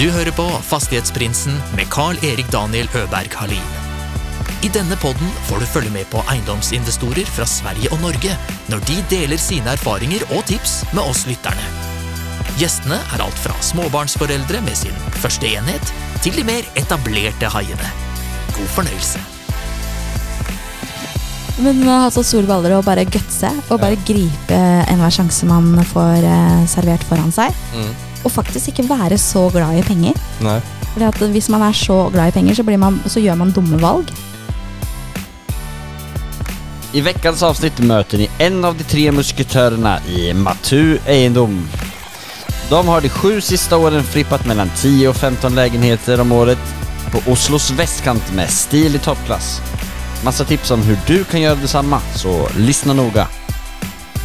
[0.00, 3.66] Du hører på Fastighetsprinsen med Carl-Erik Daniel Øberg Halin.
[4.64, 8.38] I denne podden får du følge med på eiendomsinvestorer fra Sverige og Norge
[8.72, 11.68] når de deler sine erfaringer og tips med oss lytterne.
[12.56, 15.92] Gjestene er alt fra småbarnsforeldre med sin første enhet,
[16.24, 17.94] til de mer etablerte haiene.
[18.56, 19.20] God fornøyelse.
[21.60, 25.74] Men å ha så store baller og bare gutse og bare gripe enhver sjanse man
[25.92, 27.52] får eh, servert foran seg.
[27.76, 27.98] Mm.
[28.24, 30.18] Og faktisk ikke være så glad i penger.
[30.44, 30.60] Nei.
[30.92, 33.52] Fordi at Hvis man er så glad i penger, så, blir man, så gjør man
[33.52, 34.10] dumme valg.
[36.92, 41.68] I veckans avsnitt møter ni en av de tre musketörerna i Matu Eiendom.
[42.70, 46.58] De har de sju sista åren frippet mellan 10 och 15 lägenheter om året
[47.12, 49.60] på Oslos västkant med stil i toppklass.
[50.24, 53.28] Massa tips om hur du kan göra detsamma, så lyssna noga.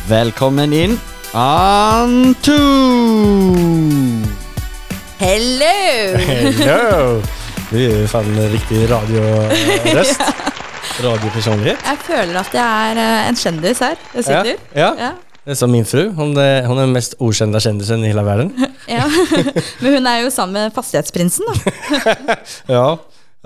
[0.08, 1.00] Välkommen in,
[1.36, 2.56] Antu!
[5.20, 5.76] Hello!
[6.16, 7.22] Hello!
[7.72, 10.22] Du gjør jo fan en riktig radioröst.
[11.04, 11.82] Radiopersonlighet.
[11.84, 13.98] Jeg føler at jeg er eh, en kjendis her.
[14.14, 14.62] Jeg sitter.
[14.78, 14.92] Ja, ja.
[15.10, 15.10] Ja.
[15.44, 16.06] Det er som min fru.
[16.16, 18.54] Hun, er hon är den mest okända kjendisen i hele verden.
[18.96, 19.04] ja.
[19.82, 22.38] Men hun er jo sammen med fastighetsprinsen, da.
[22.72, 22.86] Ja.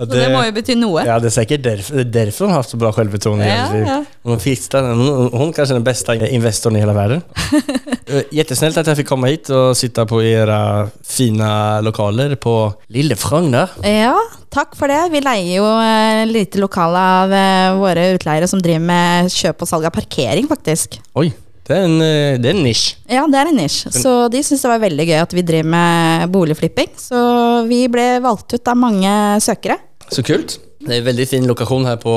[0.00, 1.02] Så det må jo bety noe.
[1.04, 3.44] Ja, det er sikkert derfor, derfor hun har haft så bra självförtroende.
[3.44, 3.98] i Ja, ja.
[4.24, 7.22] Hun, hun, hun hon kanske den beste investoren i hele verden.
[8.10, 11.50] Eh, at jeg fikk komme hit og sitte på era fine
[11.86, 12.54] lokaler på
[12.90, 13.70] Lille Frogner.
[13.86, 14.16] Ja,
[14.50, 15.12] takk for det.
[15.12, 19.70] Vi leier jo eh, lite lokale av eh, våre utleiere som driver med kjøp og
[19.70, 20.98] salg av parkering, faktisk.
[21.22, 21.28] Oi,
[21.68, 22.02] det er, en,
[22.42, 22.96] det er en nisj.
[23.06, 23.78] Ja, det er en nisj.
[23.94, 26.90] Så de syntes det var veldig gøy at vi driver med boligflipping.
[26.98, 27.22] Så
[27.70, 29.14] vi ble valgt ut av mange
[29.46, 29.78] søkere.
[30.10, 30.58] Så kult.
[30.80, 32.14] Det er en veldig fin lokasjon her på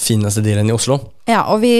[0.00, 1.00] fineste delen i Oslo.
[1.28, 1.74] Ja, og vi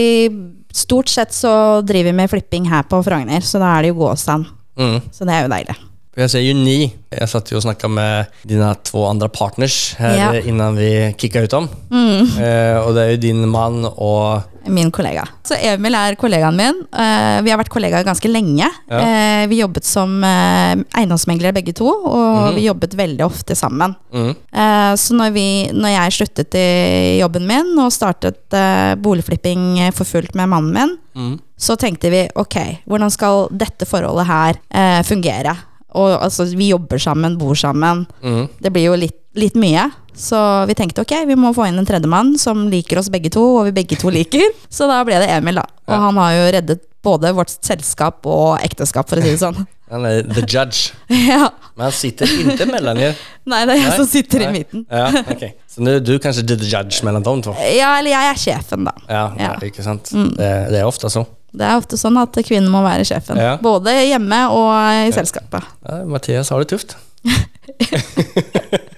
[0.74, 4.00] Stort sett så driver vi med flipping her på Frogner, så da er det jo
[4.00, 4.48] gåstand.
[4.74, 4.96] Mm.
[5.14, 5.76] Så det er jo deilig.
[6.16, 6.94] Jag ser ju ni.
[7.10, 10.34] Jag satt jo og snakka med dine to andre partners her Ja.
[10.34, 11.68] eh, innan vi kicka ut om.
[11.90, 12.20] Mm.
[12.38, 15.26] Eh, og det er jo din mann og Min kollega.
[15.44, 16.78] Så Emil er kollegaen min.
[16.96, 18.64] Eh, vi har vært kollegaer ganske lenge.
[18.88, 19.00] Ja.
[19.00, 22.54] Eh, vi jobbet som eh, eiendomsmeglere begge to, og mm.
[22.56, 23.94] vi jobbet veldig ofte sammen.
[24.14, 24.30] Mm.
[24.54, 28.56] Eh, Så når, vi, når jeg sluttet i jobben min og startet
[29.02, 31.38] boligflipping for fullt med mannen min, Mm.
[31.56, 32.56] så tenkte vi ok,
[32.90, 35.52] hvordan skal dette forholdet her eh, fungere?
[35.94, 38.04] Og altså, vi jobber sammen, bor sammen.
[38.22, 38.48] Mm.
[38.62, 39.88] Det blir jo litt, litt mye.
[40.14, 40.38] Så
[40.70, 43.68] vi tenkte ok, vi må få inn en tredjemann som liker oss begge to, og
[43.70, 44.44] vi begge to liker.
[44.70, 45.66] Så da ble det Emil, da.
[45.88, 46.02] Og Ja.
[46.06, 49.58] han har jo reddet både vårt selskap og ekteskap, for å si det sånn.
[49.94, 50.94] Han er the judge.
[51.28, 51.50] ja.
[51.76, 53.14] Men han sitter inntil mellom dere.
[53.46, 53.96] Nei, det er jeg Nei?
[53.98, 54.84] som sitter i midten.
[54.88, 55.50] Ja, okay.
[55.70, 57.52] Så du du kanskje the judge mellom de to?
[57.76, 58.94] Ja, eller jeg er sjefen, da.
[59.06, 59.50] Ja, Ja.
[59.62, 60.08] ikke sant?
[60.16, 60.30] Mm.
[60.38, 61.26] Det, det er ofte så.
[61.54, 63.38] Det er ofte sånn at kvinnen må være sjefen.
[63.38, 63.54] Ja.
[63.62, 64.70] Både hjemme og
[65.06, 65.62] i selskapet.
[65.86, 66.96] Ja, Mathias har det tufft.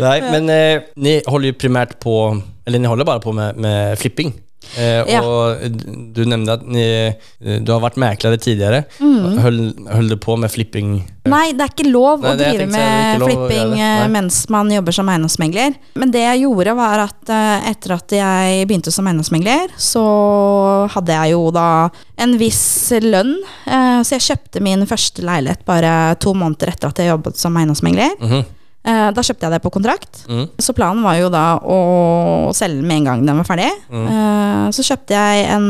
[0.00, 2.14] Nei, men eh, ni holder jo primært på,
[2.66, 4.34] eller ni holder bare på med, med flipping.
[4.76, 5.20] Eh, Ja.
[5.24, 5.62] Og
[6.14, 8.84] du nevnte at ni, eh, du har vært meklere tidligere.
[9.00, 9.38] Mm.
[9.88, 10.92] Höll du på med flipping?
[11.30, 15.08] Nei, det er ikke lov Nei, å drive med flipping eh, mens man jobber som
[15.08, 15.74] eiendomsmegler.
[15.94, 20.04] Men det jeg gjorde, var at eh, etter at jeg begynte som eiendomsmegler, så
[20.94, 21.66] hadde jeg jo da
[22.20, 23.36] en viss lønn.
[23.66, 28.16] Så jeg kjøpte min første leilighet bare to måneder etter at jeg jobbet som eiendomsmegler.
[28.20, 30.22] Mm Eh, Da kjøpte jeg det på kontrakt.
[30.28, 30.46] Mm.
[30.58, 33.70] Så planen var jo da å selge den med en gang den var ferdig.
[33.92, 34.06] Mm.
[34.08, 35.66] Eh, Så kjøpte jeg en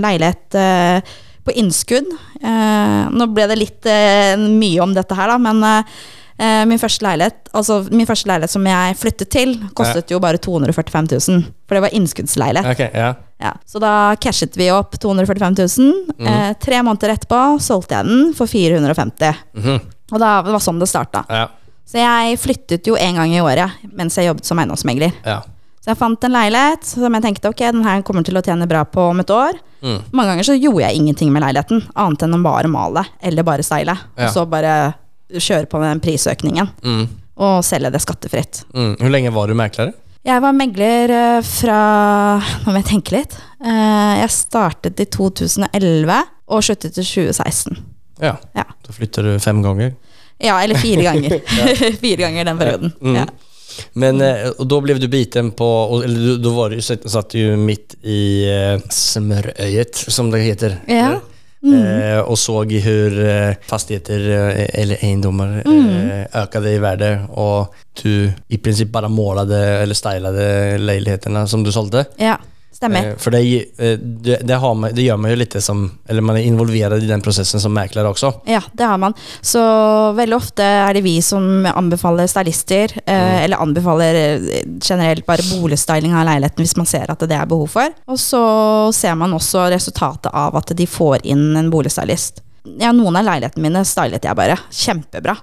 [0.00, 1.00] leilighet eh,
[1.44, 2.08] på innskudd.
[2.40, 7.02] Eh, Nå ble det litt eh, mye om dette her, da, men eh, min første
[7.04, 11.44] leilighet Altså min første leilighet som jeg flyttet til, kostet jo bare 245 000.
[11.68, 12.72] For det var innskuddsleilighet.
[12.72, 13.12] Okay, ja.
[13.42, 13.52] Ja.
[13.68, 16.16] Så da cashet vi opp 245 000.
[16.18, 19.80] Eh, tre måneder etterpå solgte jeg den for 450 Mhm.
[20.12, 21.26] Og da, det var sånn det starta.
[21.28, 21.46] ja.
[21.88, 25.14] Så jeg flyttet jo en gang i året mens jeg jobbet som eiendomsmegler.
[25.24, 25.38] Ja.
[25.80, 28.66] Så jeg fant en leilighet som jeg tenkte ok, den her kommer til å tjene
[28.68, 29.56] bra på om et år.
[29.80, 30.00] Mm.
[30.12, 33.64] Mange ganger så gjorde jeg ingenting med leiligheten, annet enn å bare male eller bare
[33.64, 33.94] seile.
[34.18, 34.26] Ja.
[34.28, 34.74] Og så bare
[35.32, 37.06] kjøre på den prisøkningen Mm.
[37.38, 38.64] og selge det skattefritt.
[38.74, 38.96] Mm.
[39.00, 39.94] Hvor lenge var du megler?
[40.28, 41.76] Jeg var megler eh, fra
[42.66, 43.36] Nå må jeg tenke litt.
[43.64, 46.18] Eh, Jeg startet i 2011
[46.48, 47.78] og sluttet i 2016.
[48.20, 48.34] Ja.
[48.56, 48.64] Ja.
[48.84, 49.94] Da flytter du fem gånger.
[50.38, 51.40] Ja, eller fire ganger.
[52.00, 52.92] fire ganger den perioden.
[53.02, 53.14] Mm.
[53.16, 53.26] Ja.
[53.92, 55.66] Men, eh, da ble du biten på,
[56.04, 60.78] eller da var du, satt, du ju i eh, smöröjet, som det heter.
[60.86, 61.20] Ja.
[61.62, 61.74] Mm.
[61.74, 64.20] Eh, og såg hur eh, fastigheter
[64.74, 66.26] eller eiendommer Mm.
[66.42, 72.04] økte i verdi, og du i prinsipp bare målade eller stylade leilighetene som du solgte.
[72.18, 72.36] ja.
[72.72, 73.08] Stemmer.
[73.08, 76.22] Eh, För det, eh, det, det, har man, det gjør man jo litt som, eller
[76.22, 78.32] man er involvert i den prosessen som mäklare også.
[78.46, 79.14] Ja, det har man.
[79.40, 79.62] Så
[80.14, 84.20] veldig ofte er det vi som anbefaler stylister, eh, eller anbefaler
[84.84, 87.94] generelt bare boligstyling av leiligheten hvis man ser at det er behov for.
[88.06, 88.42] Og så
[88.94, 92.44] ser man også resultatet av at de får inn en boligstylist.
[92.78, 94.58] Ja, noen av leilighetene mine stylet jeg bare.
[94.70, 95.34] Kjempebra.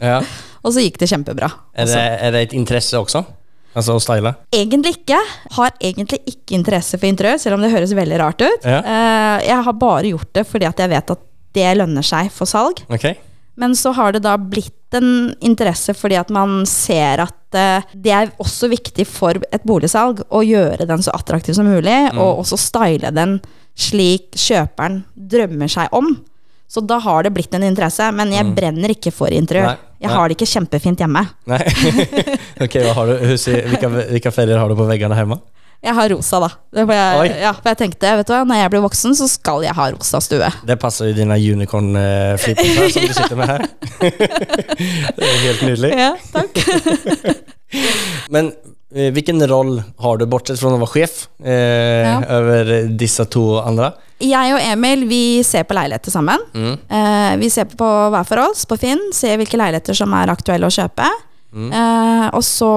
[0.00, 0.18] Ja.
[0.62, 1.48] Og så gikk det kjempebra.
[1.74, 3.24] Är, Altså, det, er det et interesse också?
[3.72, 4.34] Alltså å style?
[4.52, 5.18] Egentlig ikke.
[5.56, 8.66] Har egentlig ikke interesse for interiør, selv om det høres veldig rart ut.
[8.68, 8.80] Ja.
[8.84, 11.22] Uh, jeg har bare gjort det fordi at jeg vet at
[11.56, 12.82] det lønner seg for salg.
[12.92, 13.16] Okay.
[13.60, 18.12] Men så har det da blitt en interesse fordi at man ser at uh, det
[18.16, 22.20] er også viktig for et boligsalg å gjøre den så attraktiv som mulig, Mm.
[22.20, 23.38] og også style den
[23.76, 26.12] slik kjøperen drømmer seg om.
[26.72, 29.74] Så da har det blitt en interesse, men jeg brenner ikke for interiør.
[29.74, 29.80] Mm.
[29.82, 30.16] Nei, Jeg nei.
[30.16, 31.22] har det ikke kjempefint hjemme.
[31.52, 31.58] Nei.
[32.64, 33.16] ok, hva har du?
[33.28, 35.36] Husi, hvilke, hvilke feller har du på veggene hjemme?
[35.82, 36.48] Jeg har rosa, da.
[36.78, 39.74] Jeg, ja, for jeg tenkte vet du hva, når jeg blir voksen, så skal jeg
[39.74, 40.50] ha rosa stue.
[40.64, 43.64] Det passer i dine unicorn-flipper som du sitter med her.
[45.18, 45.90] det er helt nydelig.
[45.98, 46.62] Ja, takk.
[48.32, 48.52] Men
[48.94, 52.16] eh, vilken roll har du, bortsett fra å være sjef eh, ja.
[52.38, 53.92] over disse to andre?
[54.22, 56.44] Jeg og Emil vi ser på leiligheter sammen.
[56.54, 56.74] Mm.
[56.86, 60.70] Eh, vi ser på hver for oss på Finn, ser hvilke leiligheter som er aktuelle
[60.70, 61.08] å kjøpe.
[61.52, 62.72] Eh, og så,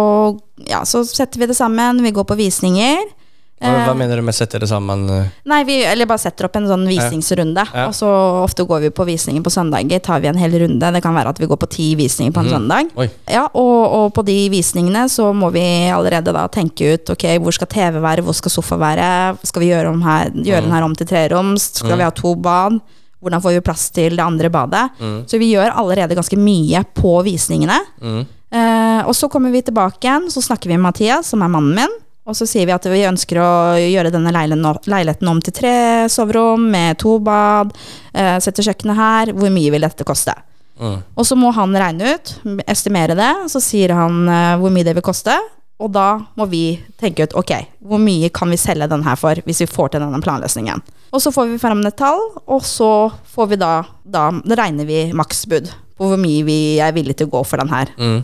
[0.67, 3.05] ja, så setter vi det sammen, vi går på visninger.
[3.61, 5.05] Vad, mener vad du med sette det samman?
[5.09, 5.27] eh?
[5.47, 7.63] Nei, vi eller bare setter opp en sånn visningsrunde.
[7.73, 7.85] Ja.
[7.87, 8.09] Og så
[8.43, 10.01] ofte går vi på visninger på søndager.
[10.03, 10.89] Tar vi en hel runde.
[10.91, 12.91] Det kan være at vi går på ti visninger på en søndag.
[13.31, 15.63] Ja, og, og på de visningene så må vi
[15.95, 19.09] allerede da tenke ut ok, hvor skal TV være, hvor skal sofa være,
[19.47, 22.35] skal vi gjøre, om her, gjøre den her om til treroms, skal vi ha to
[22.35, 22.81] bad,
[23.23, 24.89] hvordan får vi plass til det andre badet.
[25.31, 27.79] Så vi gjør allerede ganske mye på visningene.
[28.55, 31.73] Eh, og så kommer vi tilbake igjen, så snakker vi med Mathias, som er mannen
[31.79, 31.95] min.
[32.25, 35.75] Og så sier vi at vi ønsker å gjøre denne leiligheten om til tre
[36.09, 37.75] soverom med to bad.
[38.13, 39.33] Eh, sette kjøkkenet her.
[39.37, 40.33] Hvor mye vil dette koste?
[40.81, 41.03] Mm.
[41.15, 42.33] Og så må han regne ut,
[42.65, 43.29] estimere det.
[43.53, 45.37] Så sier han eh, hvor mye det vil koste.
[45.83, 46.07] Og da
[46.39, 46.63] må vi
[47.01, 47.51] tenke ut ok,
[47.83, 50.83] hvor mye kan vi selge den her for hvis vi får til denne planløsningen.
[51.11, 54.87] Og så får vi frem et tall, og så får vi da, da, da regner
[54.87, 57.91] vi maksbud på hvor mye vi er villige til å gå for den her.
[57.99, 58.21] Mm.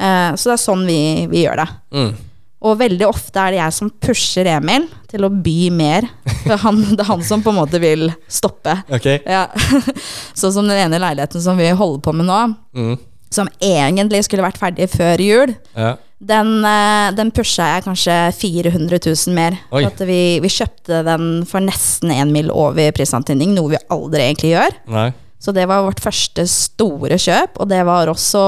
[0.00, 1.68] Eh, så det er sånn vi, vi gjør det.
[1.94, 2.14] Mm.
[2.64, 6.06] Og veldig ofte er det jeg som pusher Emil til å by mer.
[6.46, 8.78] For han, det er han som på en måte vil stoppe.
[8.88, 9.18] Okay.
[9.28, 9.46] Ja.
[10.38, 12.40] Sånn som den ene leiligheten som vi holder på med nå,
[12.74, 12.96] Mm.
[13.34, 15.52] som egentlig skulle vært ferdig før jul.
[15.76, 15.94] Ja.
[16.24, 19.58] Den, eh, den pusha jeg kanskje 400 000 mer.
[19.70, 19.82] Oi.
[19.82, 24.22] For at vi, vi kjøpte den for nesten én mil over prisantydning, noe vi aldri
[24.30, 24.78] egentlig gjør.
[24.94, 25.08] Nei.
[25.44, 28.44] Så det var vårt første store kjøp, og det var også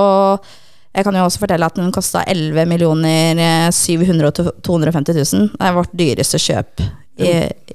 [0.96, 4.31] Jeg kan jo også fortelle at den kosta 11 millioner eh, 700
[4.64, 5.50] 250 000.
[5.52, 6.81] Det er vårt dyreste kjøp
[7.20, 7.32] i,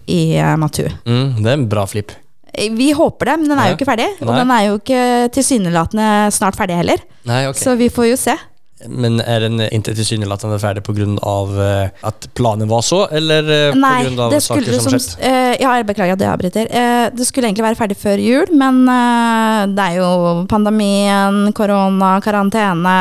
[0.10, 0.88] i eh, Matu.
[1.06, 2.16] Mm, det er en bra flipp.
[2.52, 4.08] Eh, Vi håper det, men den er jo ikke ferdig.
[4.26, 5.04] Og den er jo ikke
[5.38, 7.04] tilsynelatende snart ferdig heller.
[7.30, 7.62] Nei, okay.
[7.62, 8.36] Så vi får jo se.
[8.90, 13.74] Men er den ikke tilsynelatende ferdig på at av eh, planen var så, eller pga.
[13.74, 15.18] på Nei, grund av det saker som som, skett?
[15.28, 16.70] eh, Ja, jeg beklager at jeg avbryter.
[16.72, 22.16] Uh, det skulle egentlig være ferdig før jul, men uh, det er jo pandemien, korona,
[22.24, 22.96] karantene.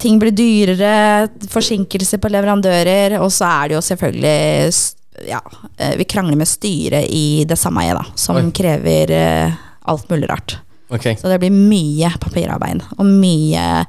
[0.00, 4.98] Ting blir dyrere, forsinkelser på leverandører, og så er det jo selvfølgelig
[5.28, 5.40] ja,
[5.76, 8.50] eh, Vi krangler med styret i det samme sameiet, da, som Oi.
[8.54, 9.52] krever eh,
[9.88, 10.58] alt mulig rart.
[10.92, 11.16] Okay.
[11.16, 13.84] Så det blir mye papirarbeid og mye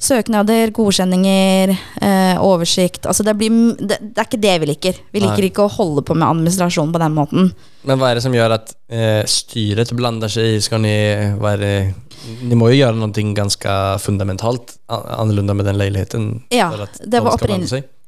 [0.00, 3.04] søknader, godkjenninger, eh, oversikt.
[3.06, 5.02] Altså det, blir, det, det er ikke det vi liker.
[5.12, 5.50] Vi liker Nei.
[5.50, 7.52] ikke å holde på med administrasjon på den måten.
[7.88, 10.60] Men hva er det som gjør at eh, styret blander seg i?
[10.64, 10.94] Skal ni,
[11.40, 11.72] være
[12.44, 16.28] ni må jo gjøre noe ganske fundamentalt annerledes med den leiligheten?
[16.52, 17.40] Ja, det de var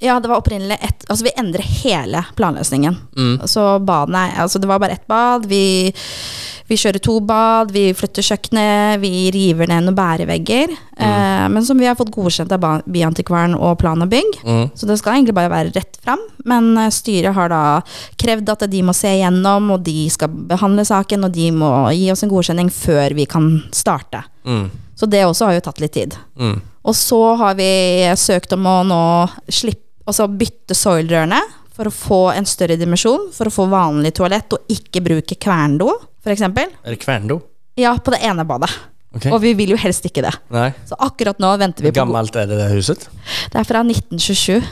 [0.03, 2.97] ja, det var opprinnelig ett Altså, vi endrer hele planløsningen.
[3.17, 3.47] Mm.
[3.47, 5.47] Så badene Altså, det var bare ett bad.
[5.47, 5.93] Vi,
[6.67, 10.75] vi kjører to bad, vi flytter kjøkkenet, vi river ned noen bærevegger.
[10.99, 14.41] Eh, men som vi har fått godkjent av Byantikvaren og Plan og bygg.
[14.43, 14.65] Mm.
[14.75, 16.23] Så det skal egentlig bare være rett fram.
[16.51, 17.63] Men eh, styret har da
[18.19, 22.11] krevd at de må se igjennom, og de skal behandle saken, og de må gi
[22.13, 24.25] oss en godkjenning før vi kan starte.
[24.49, 24.67] Mm.
[24.99, 26.17] Så det også har jo tatt litt tid.
[26.39, 26.61] Mm.
[26.83, 27.71] Og så har vi
[28.19, 29.03] søkt om å nå
[29.47, 31.39] slippe, altså bytte soilrørene
[31.73, 35.95] for å få en større dimensjon, for å få vanlig toalett og ikke bruke kverndo,
[36.23, 36.43] f.eks.
[36.45, 37.39] Er det kvärndo?
[37.81, 38.71] Ja, på det ene badet.
[39.13, 39.33] Okay.
[39.33, 40.33] Og vi vil jo helst ikke det.
[40.53, 40.71] Nei.
[40.89, 43.09] Så akkurat nå venter vi på Gammelt er det det huset?
[43.53, 44.63] Det er fra 1927.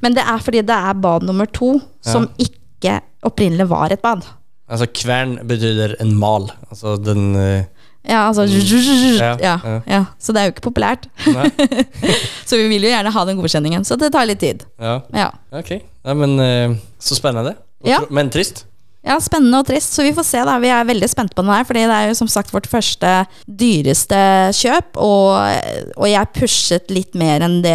[0.00, 4.24] Men det er fordi det er bad nummer to, som ikke opprinnelig var et bad.
[4.72, 6.48] Altså kvern betyder en mal.
[6.70, 7.64] Altså den, eh,
[8.08, 9.80] Ja, altså Ja, ja, ja.
[9.86, 10.04] ja.
[10.18, 11.04] Så det er jo ikke populært.
[12.48, 13.84] Så vi vil jo gjerne ha den godkjenningen.
[13.86, 14.64] Så det tar litt tid.
[14.80, 15.30] Ja, Ja.
[15.52, 15.76] ok.
[16.02, 17.54] Ja, men eh, så spennende.
[17.86, 18.00] Ja.
[18.10, 18.64] Men trist.
[19.02, 20.56] Ja, spennende og trist, så vi får se da.
[20.62, 23.10] Vi er veldig spente på den her, fordi det er jo som sagt vårt første
[23.50, 24.18] dyreste
[24.54, 25.34] kjøp, og,
[25.96, 27.74] og jeg pushet litt mer enn det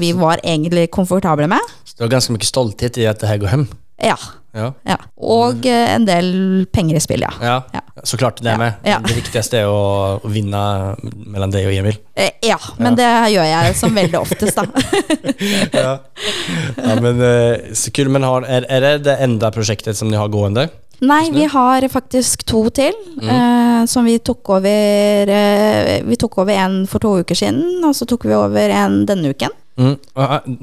[0.00, 1.72] vi var egentlig komfortable med.
[1.88, 3.64] Så du har ganske mye stolthet i at det her går hjem.
[4.04, 4.18] Ja.
[4.56, 4.70] Ja.
[4.88, 4.96] ja.
[5.20, 6.30] Og eh, en del
[6.72, 7.32] penger i spill, ja.
[7.42, 7.82] Ja, Ja.
[8.04, 8.80] så klart det Ja, med.
[8.82, 10.96] Det viktigste er å, vinne
[11.26, 11.98] mellom deg og Emil.
[12.16, 14.66] Eh, Ja, men det gjør jeg som veldig oftest, da.
[15.82, 15.98] ja.
[17.00, 18.08] men eh, så kul.
[18.12, 20.68] Men har, er, er det det enda prosjektet som ni har gående?
[21.04, 26.56] Nei, vi har faktisk to til, eh, som vi tok over eh, Vi tok over
[26.56, 29.52] en for to uker siden, og så tok vi over en denne uken.
[29.76, 29.96] Mm.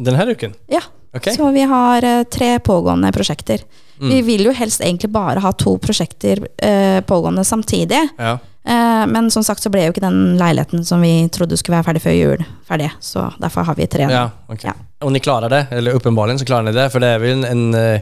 [0.04, 0.54] Denne uken?
[0.72, 0.82] Ja,
[1.16, 1.36] Okay.
[1.36, 3.62] Så vi har eh, tre pågående prosjekter.
[4.02, 4.10] Mm.
[4.10, 8.08] Vi vil jo helst egentlig bare ha to prosjekter eh, pågående samtidig.
[8.18, 8.32] Ja.
[8.66, 11.92] Eh, men som sagt så ble jo ikke den leiligheten som vi trodde skulle være
[11.92, 12.90] ferdig før jul, ferdig.
[13.00, 14.08] Så derfor har vi tre.
[14.10, 14.72] Ja, okay.
[14.72, 14.76] Ja.
[15.06, 17.76] Og ni klarer det, eller åpenbart så klarer ni det, for det er vel en,
[17.76, 18.02] eh,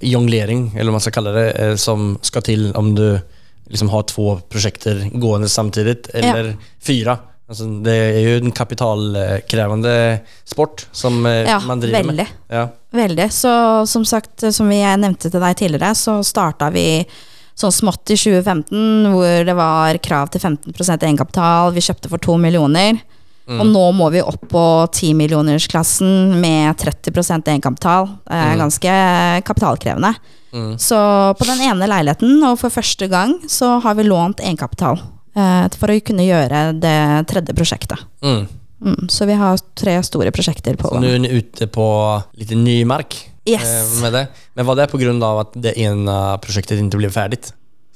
[0.00, 3.20] jonglering, eller hva man skal kalle det, som skal til om du
[3.68, 7.18] liksom har to prosjekter gående samtidig, eller fyra.
[7.44, 9.94] Alltså, det er jo en kapitalkrevende
[10.48, 12.16] sport som eh, Ja, man driver veldig.
[12.16, 12.26] med.
[12.48, 12.68] Ja.
[12.94, 13.28] Veldig.
[13.32, 13.52] Så
[13.90, 17.04] som sagt, som vi jeg nevnte til deg tidligere, så starta vi
[17.54, 21.74] sånn smått i 2015, hvor det var krav til 15% egenkapital.
[21.76, 23.02] Vi kjøpte for to millioner.
[23.44, 28.08] Og nå må vi opp på 10-millionersklassen med 30% egenkapital.
[28.24, 28.94] Det er ganske
[29.44, 30.14] kapitalkrevende.
[30.54, 30.70] Mm.
[30.80, 30.96] Så
[31.36, 35.02] på den ene leiligheten, og for første gang, så har vi lånt egenkapital.
[35.34, 36.98] Eh, for å kunne gjøre det
[37.30, 37.98] tredje prosjektet.
[38.22, 38.44] Mm.
[38.84, 41.86] Mm, så vi har tre store prosjekter på Så nå er ni ute på
[42.38, 43.64] litt ny mark Yes.
[43.64, 44.26] eh, med det.
[44.54, 47.40] Men var det på at av att det ene prosjektet inte ble ferdig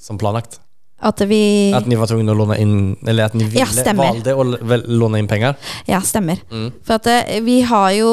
[0.00, 0.60] som planlagt?
[1.00, 4.32] At vi At ni var tvunget å låne inn eller at ni ville, Ja, valgte
[4.34, 5.54] valde låne inn penger?
[5.86, 6.40] Ja, stemmer.
[6.50, 6.72] Mm.
[6.82, 8.10] For at eh, vi har jo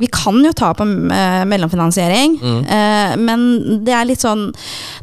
[0.00, 2.62] Vi kan jo ta på eh, mellomfinansiering, Mm.
[2.64, 4.48] eh, men det er litt sånn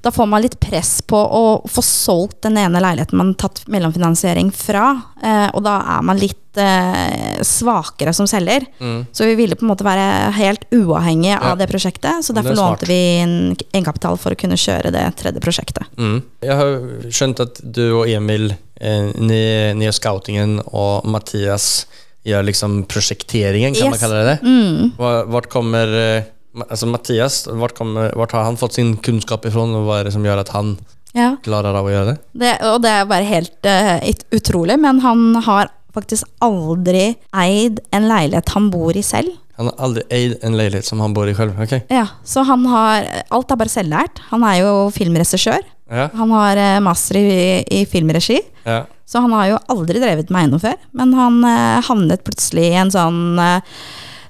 [0.01, 3.63] Da får man litt press på å få solgt den ene leiligheten man har tatt
[3.69, 4.89] mellomfinansiering fra,
[5.21, 8.65] eh, og da er man litt eh, svakere som selger.
[8.79, 9.05] Mm.
[9.11, 11.51] Så vi ville på en måte være helt uavhengige Ja.
[11.51, 15.05] av det prosjektet, så er derfor lånte vi en egenkapital for å kunne kjøre det
[15.17, 15.85] tredje prosjektet.
[15.97, 16.21] Mm.
[16.41, 16.75] Jeg har
[17.09, 21.85] skjønt at du og Emil, eh, ni, ni scoutingen og Mathias
[22.25, 24.01] gjør liksom prosjekteringen, kan man Yes.
[24.01, 24.47] kalla det det?
[24.47, 24.91] Mm.
[25.31, 26.23] Hvor kommer, eh,
[26.55, 30.03] ma- alltså Mattias, vart, kommer, vart har han fått sin kunnskap ifrån og hva er
[30.03, 30.77] det som gjør at han
[31.13, 31.35] Ja.
[31.43, 32.17] klarer av å gjøre det?
[32.37, 33.99] Det, og det er bare helt uh,
[34.31, 39.33] utrolig, men han har faktisk aldri eid en leilighet han bor i selv.
[39.59, 41.57] Han har aldri eid en leilighet som han bor i selv?
[41.61, 41.75] ok?
[41.91, 44.21] Ja, så han har Alt er bare selvlært.
[44.31, 45.61] Han er jo filmregissør.
[45.91, 48.39] Ja, Han har eh, master i, i filmregi.
[48.65, 48.85] ja.
[49.11, 50.77] Så han har jo aldri drevet med eiendom før.
[50.95, 53.59] Men han eh, havnet plutselig i en sånn eh,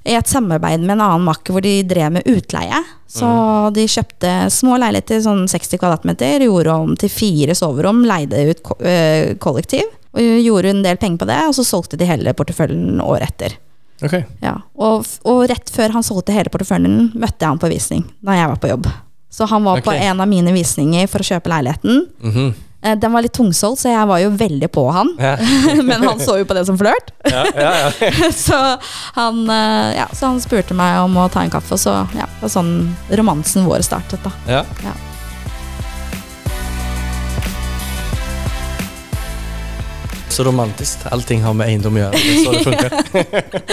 [0.04, 2.80] i et samarbeid med en annen makker hvor de drev med utleie.
[3.12, 3.28] Så
[3.76, 8.78] de kjøpte små leiligheter, sånn 60 kvadratmeter, gjorde om til fire soverom, leide ut ko
[8.80, 9.90] øh, kollektiv.
[10.12, 13.60] Og gjorde en del penger på det, og så solgte de hele porteføljen året etter.
[14.02, 14.26] Okay.
[14.42, 14.56] Ja.
[14.82, 18.50] Og, og rett før han solgte hele porteføljen, møtte jeg han på visning da jeg
[18.50, 18.90] var på jobb.
[19.32, 22.06] Så han var på en av mine visninger for å kjøpe leiligheten.
[22.24, 22.52] Mhm.
[22.52, 25.12] Eh, Den var litt tungsolgt, så jeg var jo veldig på han.
[25.22, 25.36] Ja.
[25.90, 27.12] Men han så jo på det som flørt.
[27.30, 27.70] Ja, ja,
[28.02, 28.32] ja.
[28.46, 28.58] Så
[29.14, 32.26] han, eh, ja, så han spurte meg om å ta en kaffe, og så ja,
[32.26, 32.74] det var sånn
[33.22, 34.24] romansen vår startet.
[34.26, 34.34] da.
[34.50, 34.66] ja.
[34.82, 34.96] Ja.
[40.32, 40.98] Så romantisk.
[41.12, 42.18] Allting har med eiendom å gjøre.
[42.18, 43.72] Det er så det funker.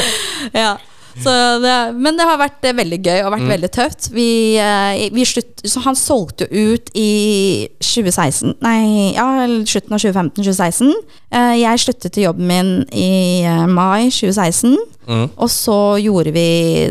[0.59, 0.73] Ja.
[1.19, 4.09] Så det, men det har vært eh, veldig gøy og vært veldig tøft.
[4.15, 4.29] Vi,
[4.61, 9.27] eh, vi slutt, så han solgte jo ut i 2016 Nei, ja,
[9.67, 10.93] slutten av 2015-2016.
[11.35, 14.77] Eh, Jeg sluttet til jobben min i mai 2016.
[15.09, 15.27] Mm.
[15.37, 16.49] Og så gjorde vi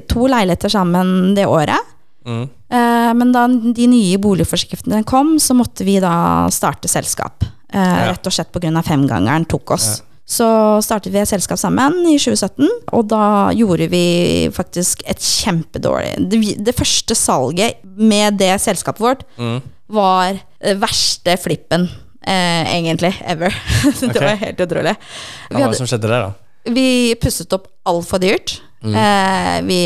[0.10, 1.94] to leiligheter sammen det året.
[2.28, 2.48] Mm.
[3.16, 7.46] Men da de nye boligforskriftene kom, så måtte vi da starte selskap.
[7.72, 8.82] Rett og slett pga.
[8.84, 10.02] femgangeren tok oss.
[10.28, 10.48] Så
[10.84, 14.04] startet vi et selskap sammen i 2017, og da gjorde vi
[14.52, 19.62] faktisk et kjempedårlig Det, det første salget med det selskapet vårt Mm.
[19.88, 21.88] var eh, verste flippen,
[22.22, 23.56] eh, egentlig, ever.
[23.86, 24.26] det okay.
[24.26, 24.98] var helt utrolig.
[25.48, 26.36] Hva var det som skjedde der, da?
[26.74, 28.58] vi pusset opp altfor dyrt.
[28.86, 29.78] Eh, vi,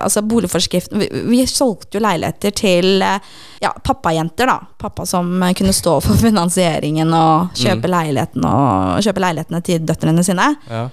[0.00, 3.18] altså boligforskriften vi, vi solgte jo leiligheter til eh,
[3.60, 4.56] ja, pappajenter, da.
[4.80, 5.28] Pappa som
[5.58, 10.48] kunne stå for finansieringen og kjøpe, leiligheten og, kjøpe leilighetene til døtrene sine.
[10.70, 10.86] Ja.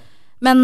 [0.43, 0.59] Men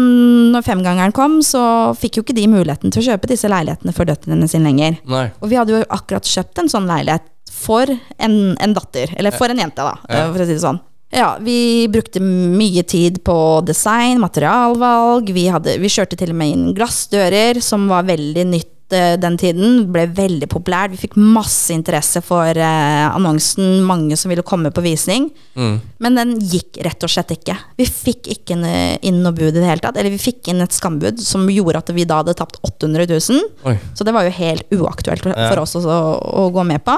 [0.52, 1.64] når femgangeren kom, så
[1.98, 5.00] fikk jo ikke de muligheten til å kjøpe disse leilighetene for døtrene sine lenger.
[5.10, 5.24] Nei.
[5.40, 7.90] Og vi hadde jo akkurat kjøpt en sånn leilighet for
[8.22, 9.10] en, en datter.
[9.18, 10.28] Eller for en jente, da, Ja.
[10.30, 10.78] for å si det sånn.
[11.14, 15.28] Ja, vi brukte mye tid på design, materialvalg.
[15.30, 18.73] Vi, hadde, vi kjørte til og med inn glassdører, som var veldig nytt
[19.20, 19.84] den tiden.
[19.94, 20.94] Ble veldig populært.
[20.94, 23.80] Vi fikk masse interesse for eh, annonsen.
[23.86, 25.28] Mange som ville komme på visning.
[25.58, 25.78] Mm.
[26.04, 27.56] Men den gikk rett og slett ikke.
[27.80, 29.98] Vi fikk ikke inn noe bud i det hele tatt.
[30.00, 33.42] Eller vi fikk inn et skambud som gjorde at vi da hadde tapt 800 000.
[33.70, 33.76] Oi.
[33.94, 35.50] Så det var jo helt uaktuelt for Ja.
[35.62, 36.94] oss også, å, gå med på.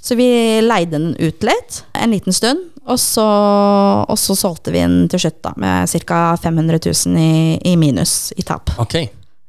[0.00, 0.26] Så vi
[0.62, 2.70] leide den ut litt, en liten stund.
[2.86, 3.24] Og så,
[4.06, 6.20] og så solgte vi den til slutt da, med ca.
[6.38, 8.70] 500 000 i, i minus i tap.
[8.78, 8.94] Ok,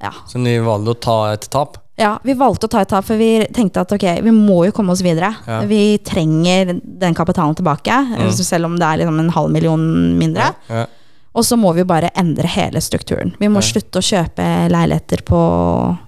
[0.04, 0.13] Ja.
[0.30, 1.80] så vi valgte å ta et tap?
[1.98, 4.74] ja, vi valgte å ta et tap, for vi tenkte at ok, vi må jo
[4.75, 5.32] komme oss videre.
[5.48, 5.63] Ja.
[5.66, 7.96] Vi trenger den kapitalen tilbake,
[8.38, 9.88] selv om det er liksom en halv million
[10.20, 10.51] mindre.
[10.70, 10.86] Ja.
[11.38, 13.34] Og så må vi bare endre hele strukturen.
[13.38, 15.42] Vi må slutte å kjøpe leiligheter på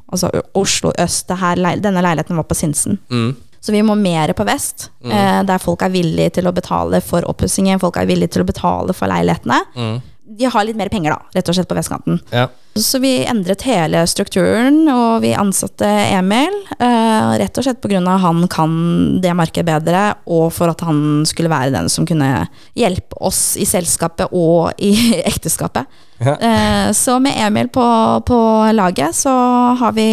[0.10, 1.28] altså Oslo øst.
[1.30, 2.98] Det her, denne leiligheten var på Sinsen.
[3.14, 3.36] Mm.
[3.62, 7.26] Så vi må mer på vest, eh, der folk er villige til å betale for
[7.30, 7.82] oppussingen.
[7.82, 9.60] Folk er villige til å betale for leilighetene.
[9.76, 10.00] Mm.
[10.38, 12.20] De har litt mer penger, da, rett og slett, på vestkanten.
[12.30, 12.48] Ja.
[12.78, 16.54] Så vi endret hele strukturen, og vi ansatte Emil.
[16.78, 18.00] Uh, rett og slett pga.
[18.22, 18.76] han kan
[19.24, 22.46] det markedet bedre, og for at han skulle være den som kunne
[22.78, 24.94] hjelpe oss i selskapet og i
[25.32, 25.90] ekteskapet.
[26.20, 26.36] Ja.
[26.38, 27.84] Uh, så med Emil på,
[28.28, 28.40] på
[28.76, 29.34] laget så
[29.82, 30.08] har vi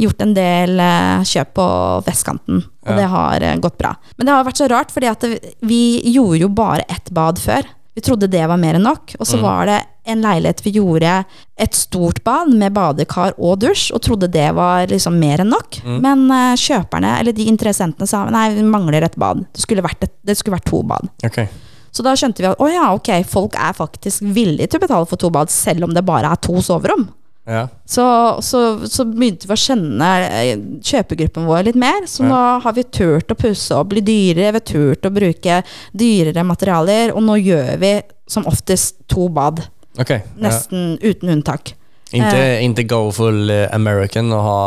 [0.00, 1.68] gjort en del uh, kjøp på
[2.06, 2.96] vestkanten, og Ja.
[3.00, 3.96] det har gått bra.
[4.16, 5.24] Men det har vært så rart, fordi at
[5.66, 5.80] vi
[6.14, 7.66] gjorde jo bare ett bad før.
[7.96, 9.76] Vi trodde det var mer enn nok, og så var det
[10.06, 11.12] en leilighet vi gjorde
[11.56, 15.78] et stort bad med badekar og dusj, og trodde det var liksom mer enn nok.
[16.04, 19.46] Men uh, kjøperne, eller de interessentene, sa nei, vi mangler et bad.
[19.48, 21.08] Det skulle vært, et, det skulle vært to bad.
[21.24, 21.48] Okay.
[21.88, 25.08] Så da skjønte vi at å ja, ok, folk er faktisk villige til å betale
[25.08, 27.08] for to bad, selv om det bare er to soverom.
[27.46, 27.68] Ja.
[27.86, 28.02] Så,
[28.42, 28.60] så,
[28.90, 32.02] så begynte vi å kjenne eh, kjøpegruppen vår litt mer.
[32.10, 32.28] Så Ja.
[32.32, 35.60] nå har vi turt å pusse opp, bli dyrere, vi har turt å bruke
[35.94, 37.94] dyrere materialer, og nå gjør vi
[38.26, 39.62] som oftest to bad.
[39.98, 40.10] Ok.
[40.10, 40.20] Ja.
[40.48, 41.76] Nesten uten unntak.
[42.14, 44.60] Inte, inte go full eh, American og ha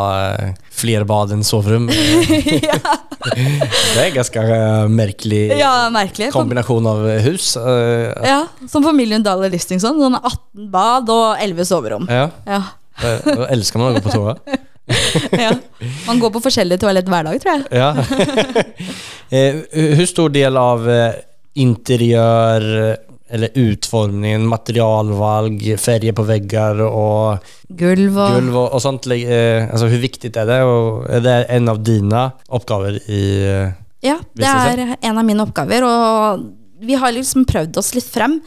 [0.75, 1.86] flere bad enn soverom.
[1.91, 2.59] det
[3.95, 4.43] er en ganske
[4.91, 6.31] merkelig, Ja, merkelig.
[6.36, 7.53] kombinasjon av eh, hus.
[7.57, 12.07] eh, Ja, Som Million Dollar Listing sånn 18 bad og 11 soverom.
[12.09, 12.30] ja.
[13.01, 14.35] Da elsker man å gå på toa.
[15.45, 15.51] ja.
[16.07, 17.63] Man går på forskjellige toalett hver dag, tror jeg.
[17.77, 17.93] Ja.
[19.99, 20.88] Hvor stor del av
[21.59, 22.65] interiør
[23.29, 29.85] eller utformningen, materialvalg, färger på vegger og Gulv og gulv og, og sånt, eh, alltså
[29.85, 30.63] hur viktigt är det?
[30.63, 35.43] Og er det en av dine oppgaver i eh, Ja, det er en av mine
[35.43, 36.45] oppgaver, og
[36.81, 38.39] vi har liksom prøvd oss litt frem.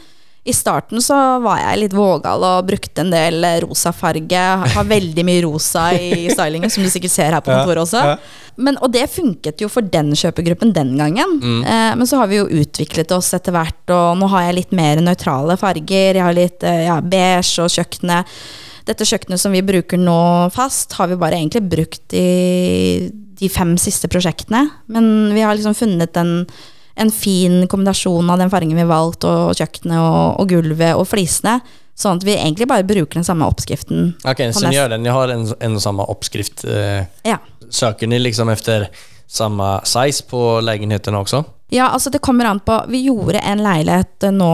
[0.43, 4.41] I starten så var jeg litt vågal og brukte en del rosa farge.
[4.73, 8.17] Har veldig mye rosa i stylingen, som du sikkert ser her på kontoret også.
[8.59, 11.39] Men, og det funket jo for den kjøpegruppen den gangen.
[11.39, 11.63] Mm.
[11.63, 14.75] Eh, men så har vi jo utviklet oss etter hvert, og nå har jeg litt
[14.75, 16.19] mer nøytrale farger.
[16.19, 18.35] Jeg har litt eh, ja, beige og kjøkkenet.
[18.83, 20.19] Dette kjøkkenet som vi bruker nå
[20.53, 24.67] fast, har vi bare egentlig brukt i de fem siste prosjektene.
[24.91, 26.41] Men vi har liksom funnet en,
[26.95, 31.59] en fin kombinasjon av den fargen vi valgte, og kjøkkenet og, og gulvet og flisene.
[31.95, 34.13] Sånn at vi egentlig bare bruker den samme oppskriften.
[34.25, 35.09] Ok, så ni nästa- gör det.
[35.11, 36.63] Har en, en samme oppskrift.
[36.65, 37.37] Eh, Ja.
[37.69, 38.87] Søker ni liksom efter
[39.27, 41.43] samme size på leiligheten också?
[41.73, 44.49] Ja, altså det kommer an på Vi gjorde en leilighet nå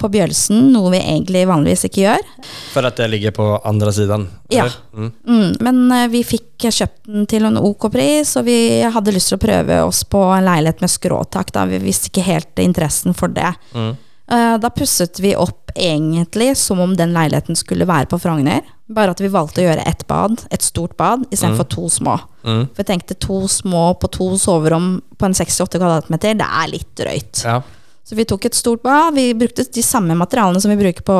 [0.00, 2.30] på Bjølsen, noe vi egentlig vanligvis ikke gjør.
[2.72, 4.24] For at det ligger på andre siden?
[4.48, 4.72] Eller?
[4.72, 4.96] Ja.
[4.96, 5.10] Mm.
[5.28, 8.56] Mm, men eh, vi fikk kjøpt den til en ok pris, og vi
[8.94, 11.52] hadde lyst til å prøve oss på en leilighet med skråtak.
[11.52, 11.66] Da.
[11.68, 13.52] Vi visste ikke helt interessen for det.
[13.76, 13.92] Mm.
[14.32, 18.60] Eh, Da pusset vi opp egentlig som om den leiligheten skulle være på Frogner.
[18.92, 22.16] Bare at vi valgte å gjøre ett bad, et stort bad, istedenfor for to små.
[22.44, 22.66] Mm.
[22.72, 26.90] For jeg tenkte to små på to soverom på en 68 kvadratmeter, det er litt
[26.98, 27.44] drøyt.
[27.46, 27.62] Ja.
[28.04, 29.14] Så vi tok et stort bad.
[29.14, 31.16] Vi brukte de samme materialene som vi bruker på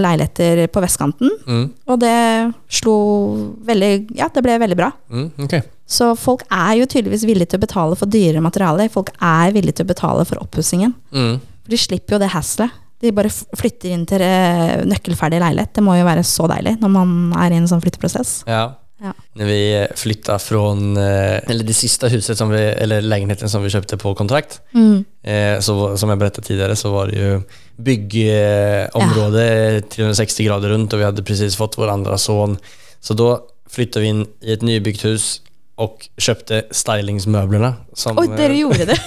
[0.00, 1.32] leiligheter på vestkanten.
[1.44, 1.64] Mm.
[1.90, 2.16] Og det
[2.70, 2.94] slo
[3.66, 4.92] veldig Ja, det ble veldig bra.
[5.10, 5.32] Mm.
[5.44, 5.66] okay.
[5.84, 8.88] Så folk er jo tydeligvis villige til å betale for dyrere materialer.
[8.88, 10.94] Folk er villige til å betale for oppussingen.
[11.12, 11.40] Mm.
[11.62, 12.78] For de slipper jo det hasselet.
[13.02, 15.72] De bare flytter inn til eh, nøkkelferdig leilighet.
[15.74, 18.42] Det må jo være så deilig når man er i en sånn flytteprosess.
[18.46, 18.68] Ja.
[19.02, 19.10] Ja.
[19.34, 19.56] Når vi
[19.98, 20.60] flytta fra
[21.02, 25.00] eh, eller det siste huset som vi, eller leiligheten som vi kjøpte på kontrakt, Mm.
[25.26, 27.40] eh, så, som jeg berättade tidligere, så var det jo
[27.82, 29.46] byggområde
[29.90, 32.56] 360 grader rundt, og vi hadde precis fått vår andre sønn.
[33.02, 33.36] Så da
[33.72, 35.40] flytta vi inn i et nybygd hus
[35.74, 37.74] och köpte stylingsmöblerna.
[37.94, 38.98] Som, Oi, dere eh, gjorde det!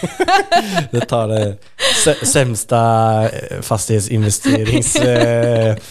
[0.92, 1.58] det tar det
[2.06, 2.80] sä- sämsta
[3.30, 5.84] eh, fastighetsinvesteringsköpet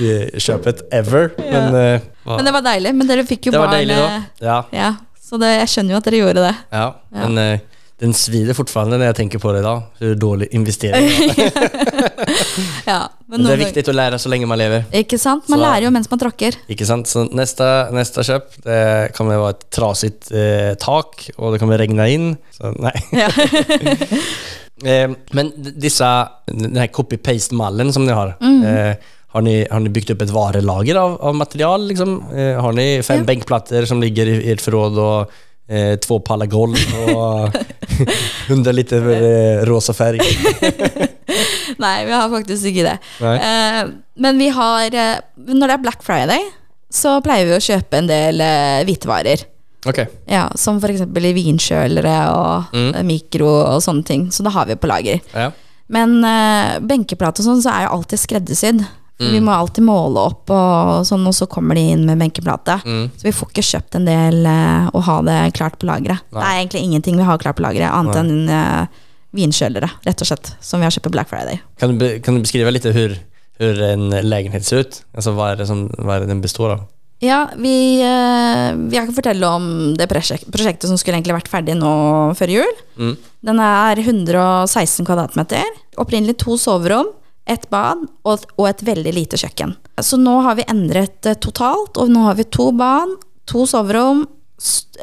[0.34, 1.30] eh, köpet ever.
[1.38, 2.94] Men, eh, Men det var deilig.
[2.94, 3.70] Men dere fikk jo det barn.
[3.74, 4.22] deilig eh, da.
[4.46, 6.54] Ja, Ja, så det, jeg skjønner jo at dere gjorde det.
[6.70, 6.86] ja.
[7.14, 7.28] Ja.
[7.28, 7.58] Men eh,
[8.02, 9.82] den svider fortfarande når jeg tenker på det idag.
[10.00, 11.10] Hur dårlig investering.
[12.84, 14.84] Ja, det er viktig å lære så lenge man lever.
[14.96, 15.46] Ikke sant?
[15.48, 16.56] Man Så- lærer jo mens man tråkker.
[16.70, 17.08] Ikke sant?
[17.10, 18.80] Så neste, neste kjøp det
[19.16, 22.28] kommer være et trasigt eh, tak, og det kommer regne inn.
[22.56, 22.92] Så nei.
[23.22, 23.28] Ja.
[24.84, 26.08] Eh, men disse,
[26.50, 28.64] denne copy-paste-mallen som dere har, Mm.
[28.66, 28.96] eh,
[29.34, 31.86] har, ni, har ni bygd opp et varelager av, av material?
[31.88, 32.16] Liksom?
[32.34, 33.24] Eh, har ni fem Ja.
[33.24, 35.30] bänkplattor som ligger i, i ett förråd och
[35.68, 36.76] eh, två pallar golv
[37.14, 37.54] og
[38.50, 40.20] hundra liter eh, rosa färg?
[41.80, 42.98] Nei, vi har faktisk ikke det.
[43.24, 43.80] Eh,
[44.22, 45.16] men vi har eh,
[45.48, 46.44] Når det er Black Friday,
[46.94, 49.42] så pleier vi å kjøpe en del eh, hvitevarer.
[49.84, 50.06] Okay.
[50.30, 51.02] Ja, som f.eks.
[51.12, 52.90] vinkjølere og Mm.
[52.94, 54.28] eh, mikro og sånne ting.
[54.32, 55.20] Så det har vi på lager.
[55.34, 55.50] Ja.
[55.92, 58.84] Men eh, benkeplate og sånn, så er jo alltid skreddersydd.
[59.16, 59.44] For Vi Mm.
[59.46, 62.80] må alltid måle opp, og sånn, og så kommer de inn med benkeplate.
[62.84, 63.10] Mm.
[63.16, 66.18] Så vi får ikke kjøpt en del uh, og ha det klart på lageret.
[66.34, 68.24] Det er egentlig ingenting vi har klart på lageret, annet Nei.
[68.24, 68.86] enn uh,
[69.34, 70.50] vinkjølere, rett og slett.
[70.60, 71.60] Som vi har kjøpt på Black Friday.
[71.78, 73.14] Kan, du kan du beskrive litt hur,
[73.60, 75.00] hur en lägenhet ser ut?
[75.14, 76.84] Altså, hva er det, som, hva er det den består av?
[77.22, 81.76] Ja, vi, eh, vi kan fortelle om det prosjek- prosjektet som skulle egentlig vært ferdig
[81.78, 82.72] nå før jul.
[82.98, 83.14] Mm.
[83.46, 85.64] Den er 116 kvadratmeter.
[86.02, 87.06] Opprinnelig to soverom,
[87.46, 89.74] ett bad og et veldig lite kjøkken.
[90.00, 93.12] Så nå har vi endret eh, totalt, og nå har vi to bad,
[93.50, 94.24] to soverom,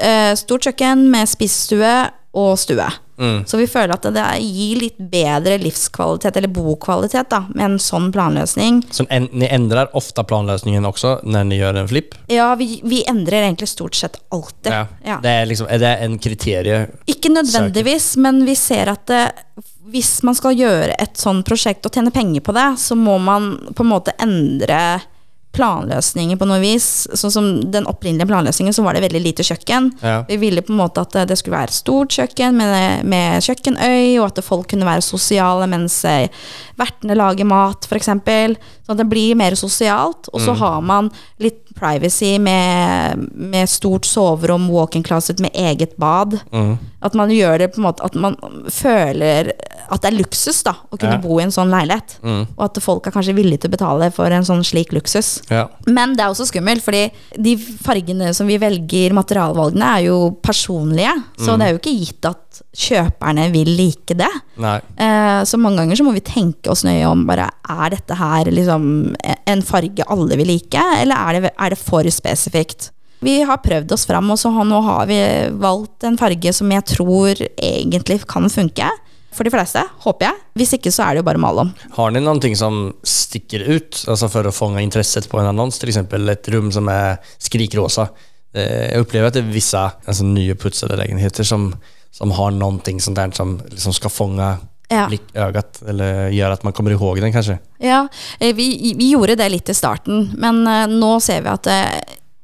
[0.01, 1.93] eh, stort kjøkken med spisestue
[2.37, 2.87] og stue.
[3.21, 3.43] Mm.
[3.45, 8.09] Så vi føler at det gir litt bedre livskvalitet, eller bokvalitet, da, med en sånn
[8.13, 8.81] planløsning.
[8.91, 12.17] Så en, ni endrer ofte planløsningen også når ni gjør en flipp?
[12.31, 14.73] Ja, vi, vi endrer egentlig stort sett alltid.
[15.05, 15.19] Ja.
[15.21, 16.81] Det er, liksom, er det en kriterie?
[17.11, 19.23] Ikke nødvendigvis, men vi ser at det,
[19.91, 23.53] hvis man skal gjøre et sånt prosjekt og tjene penger på det, så må man
[23.75, 24.81] på en måte endre
[25.55, 26.87] planløsninger på noe vis.
[27.17, 29.89] Sånn som den opprinnelige planløsningen, så var det veldig lite kjøkken.
[30.03, 30.21] Ja.
[30.29, 34.29] Vi ville på en måte at det skulle være stort kjøkken med, med kjøkkenøy, og
[34.29, 36.29] at folk kunne være sosiale mens eh,
[36.79, 38.11] vertene lager mat, f.eks.
[38.11, 40.31] Sånn at det blir mer sosialt.
[40.31, 41.11] Og så har man
[41.41, 46.39] litt privacy med, med stort soverom, walk-in closet med eget bad.
[46.51, 46.77] Mm.
[47.01, 48.35] At man gjør det på en måte At man
[48.69, 49.51] føler
[49.91, 51.21] at det er luksus da å kunne Ja.
[51.21, 52.15] bo i en sånn leilighet.
[52.23, 52.47] Mm.
[52.57, 55.41] Og at folk er kanskje villige til å betale for en sånn slik luksus.
[55.51, 55.67] Ja.
[55.87, 61.11] Men det er også skummelt, fordi de fargene som vi velger, materialvalgene, er jo personlige.
[61.37, 64.31] Så det er jo ikke gitt at kjøperne vil like det.
[64.61, 68.45] Eh, så mange ganger så må vi tenke oss nøye om bare Er dette her
[68.51, 69.15] liksom
[69.47, 72.91] en farge alle vil like, eller er det, er det for spesifikt?
[73.21, 75.19] Vi har prøvd oss fram, og så har, nå har vi
[75.61, 78.87] valgt en farge som jeg tror egentlig kan funke.
[79.31, 80.39] For de fleste, håper jeg.
[80.59, 81.69] Hvis ikke så er det jo bare å male om.
[81.95, 85.79] Har ni ting som stikker ut, altså for å fange intresset på en annons?
[85.79, 86.01] F.eks.
[86.03, 88.09] et rom rum som er skrikrosa.
[88.51, 91.69] Jeg opplever at det det visse vissa nye nyupputsade lägenheter som,
[92.11, 93.15] som har noen ting som
[93.69, 94.57] liksom skal fange
[94.91, 95.05] Ja.
[95.33, 97.59] ögat eller gjør at man kommer ihåg den kanskje.
[97.79, 98.07] Ja,
[98.39, 102.01] eh, vi, vi gjorde det litt i starten, men eh, nå ser vi at eh,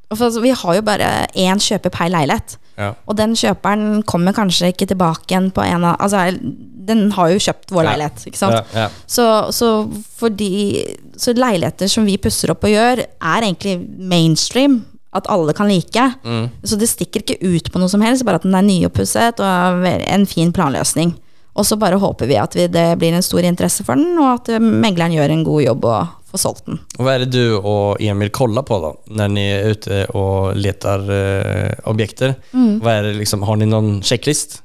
[0.08, 2.56] altså, Vi har jo bare én kjøper per leilighet.
[2.78, 2.93] Ja.
[3.06, 6.23] Og den kjøperen kommer kanskje ikke tilbake igjen på en av Altså,
[6.88, 8.58] den har jo kjøpt vår leilighet, ikke sant?
[8.73, 8.89] Ja, ja.
[9.06, 9.71] Så, så
[10.17, 10.86] fordi
[11.17, 14.86] Så leiligheter som vi pusser opp og gjør, er egentlig mainstream.
[15.15, 16.04] At alle kan like.
[16.28, 16.50] Mm.
[16.67, 19.88] Så det stikker ikke ut på noe som helst, bare at den er nyoppusset og
[19.88, 21.15] en fin planløsning.
[21.58, 24.36] Og så bare håper vi at vi, det blir en stor interesse for den, og
[24.36, 26.78] at eh, megleren gjør en god jobb og får solgt den.
[27.00, 31.08] Hva er det du og Emil kolla på da, når ni er ute og leter
[31.10, 32.36] uh, objekter?
[32.54, 34.62] Vad är det liksom, har ni noen checklist?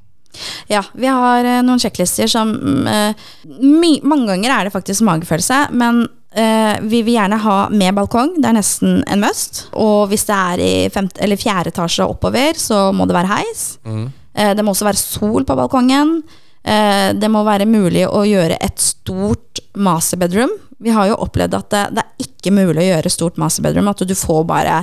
[0.71, 2.53] Ja, vi har eh, noen sjekklister som
[2.89, 3.15] eh,
[3.61, 8.37] my, Mange ganger er det faktisk magefølelse, men eh, vi vil gjerne ha med balkong.
[8.41, 9.67] Det er nesten en must.
[9.79, 13.35] Og hvis det er i femte, eller fjerde etasje og oppover, så må det være
[13.35, 13.67] heis.
[13.85, 16.21] Eh, det må også være sol på balkongen.
[16.63, 20.53] Eh, det må være mulig å gjøre et stort masterbedroom.
[20.83, 23.91] Vi har jo opplevd at det, det er ikke mulig å gjøre stort masterbedroom.
[23.93, 24.83] At du får bare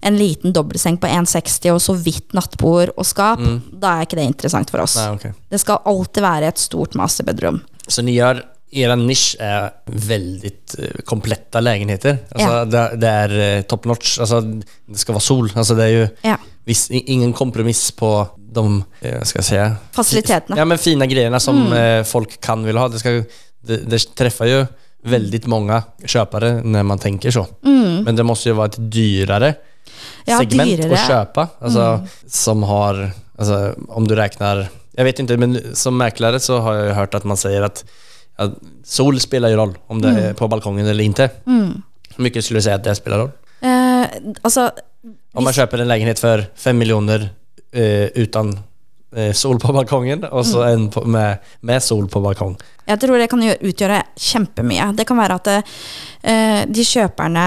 [0.00, 3.42] en liten dobbeltseng på 1,60 og så vidt nattbord og skap.
[3.72, 4.98] Da er ikke det interessant for oss.
[5.00, 5.34] Nei, okay.
[5.50, 7.60] Det skal alltid være et stort masterbedroom.
[7.88, 12.18] Så ni har, era nisch er veldig komplette kompletta lägenheter.
[12.30, 12.64] Alltså Ja.
[12.64, 14.40] det, det är eh, top notch, Altså,
[14.86, 15.50] det skal være sol.
[15.54, 16.36] Altså, det er jo Ja.
[16.64, 18.82] viss, ingen kompromiss på de,
[19.24, 20.56] skal jeg si, Fasilitetene.
[20.56, 22.04] Ja men fine greiene som mm.
[22.04, 22.88] folk kan ville ha.
[22.88, 23.24] Det, skal,
[23.66, 24.66] det, det treffer jo
[25.08, 27.46] veldig mange kjøpere når man tenker så.
[27.62, 29.54] Men det må jo være et dyrare
[30.28, 30.92] Ja, segment dyrare.
[30.92, 31.48] att köpa.
[31.60, 36.74] Alltså, Som har, alltså, om du räknar, jag vet inte, men som mäklare så har
[36.74, 37.84] jag hørt hört att man säger att
[38.38, 38.50] ja,
[38.84, 41.30] sol spelar ju roll om det är på balkongen eller inte.
[41.44, 43.30] Hur mycket skulle du säga att det spelar roll?
[43.60, 44.06] Eh,
[44.42, 44.70] altså
[45.34, 47.30] Om man köper en lägenhet för fem miljoner
[47.72, 48.58] eh, utan
[49.16, 50.72] eh, sol på balkongen og så Mm.
[50.72, 52.56] en på, med, med sol på balkong.
[52.86, 54.92] Jeg tror det kan gjøre, utgjøre kjempemye.
[54.96, 55.48] Det kan være at
[56.22, 57.46] eh, de kjøperne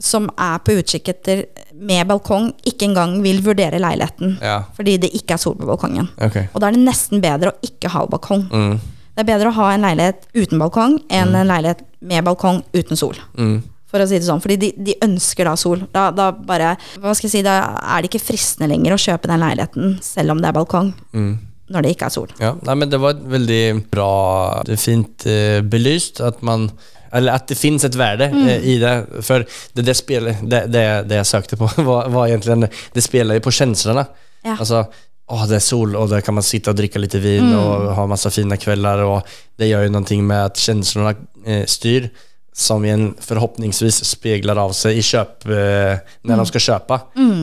[0.00, 4.38] som er på utkikk etter med balkong, ikke engang vil vurdere leiligheten.
[4.42, 6.08] Ja, Fordi det ikke er sol på balkongen.
[6.20, 6.48] Okay.
[6.54, 8.48] Og da er det nesten bedre å ikke ha balkong.
[8.52, 8.80] Mm,
[9.14, 12.96] Det er bedre å ha en leilighet uten balkong enn en leilighet med balkong uten
[12.96, 13.14] sol.
[13.36, 13.62] mm.
[13.92, 15.82] For å si det sånn, fordi de, de ønsker da sol.
[15.92, 17.58] Da, da bare, hva skal jeg si, da
[17.92, 21.34] er det ikke fristende lenger å kjøpe den leiligheten, selv om det er balkong, Mm.
[21.68, 22.28] når det ikke er sol.
[22.40, 26.70] Ja, nei, men det var et veldig bra, fint eh, belyst at man
[27.12, 28.48] eller at det finnes et värde Mm.
[28.48, 28.92] eh, i det.
[29.22, 29.44] For
[29.74, 33.40] det, det, spelet, det, det, det jeg søkte på, var, var egentlig Det spiller jo
[33.40, 34.06] på känslorna.
[34.44, 34.56] Ja.
[34.58, 34.84] Altså,
[35.32, 37.58] åh, det er sol og der kan man sitte og drikke litt vin Mm.
[37.58, 39.04] og ha masse fine kvelder.
[39.04, 39.22] Og
[39.58, 41.14] det gjør jo noe med at känslorna
[41.46, 42.10] eh, styr,
[42.54, 46.98] som igjen forhåpentligvis spegler av seg i kjøp eh, når de skal kjøpe.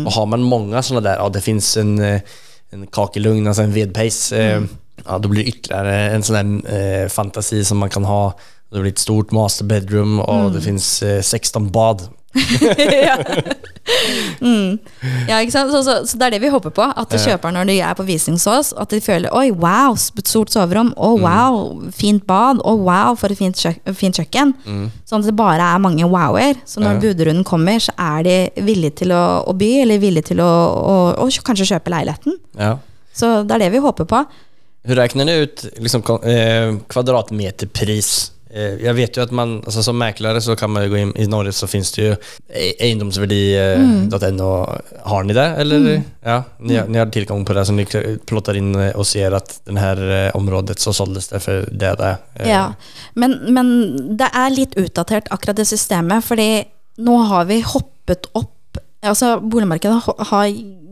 [0.06, 2.22] Og har man mange sånne der, ja, det finnes en, eh,
[2.74, 4.62] en kakelugn, altså en vedpeis, eh,
[5.06, 8.22] ja, då blir det ytterligere en sånn der, eh, fantasi som man kan ha.
[8.72, 12.08] Det blir et stort master bedroom, og det finnes eh, 16 bad.
[13.10, 13.16] ja.
[14.42, 14.78] mm.
[15.28, 15.72] ja, ikke sant?
[15.74, 16.86] Så, så, så det er det vi håper på.
[16.86, 17.20] At Ja.
[17.24, 20.92] kjøperen når de er på visning hos oss, at de føler Oi, wow, stort soverom.
[20.94, 22.62] Å, oh, wow, fint bad.
[22.62, 24.54] Å, wow, for et fint, kjøk fint kjøkken.
[25.10, 26.54] Sånn at det bare er mange wower.
[26.70, 27.00] Så når Mm.
[27.00, 27.02] Ja.
[27.08, 28.38] budrunden kommer, så er de
[28.70, 30.52] villige til å, å by, eller villige til å,
[30.94, 32.38] å, å kanskje kjøpe leiligheten.
[32.62, 32.76] Ja.
[33.14, 34.22] Så det er det vi håper på.
[34.86, 38.32] Hvordan regner ni ut liksom, eh, kvadratmeterpris?
[38.54, 41.14] Eh, jag vet ju att man, alltså, som mäklare så kan man ju gå in,
[41.18, 42.16] i Norge så finns det ju
[42.80, 44.82] eiendomsverdi.no, mm.
[45.04, 45.46] Har ni det?
[45.46, 46.02] Eller?
[46.24, 47.86] Ja, ni, har- ni har tillgång på det så ni
[48.26, 51.96] plottar in eh, och ser att den här eh, området så såldes det för det
[51.96, 52.18] det.
[52.36, 52.74] er Ja,
[53.14, 53.68] men, men
[54.18, 56.64] det er litt utdatert akkurat det systemet, fordi
[56.98, 58.56] nå har vi hoppet opp
[59.00, 59.96] Altså Boligmarkedet
[60.28, 60.48] har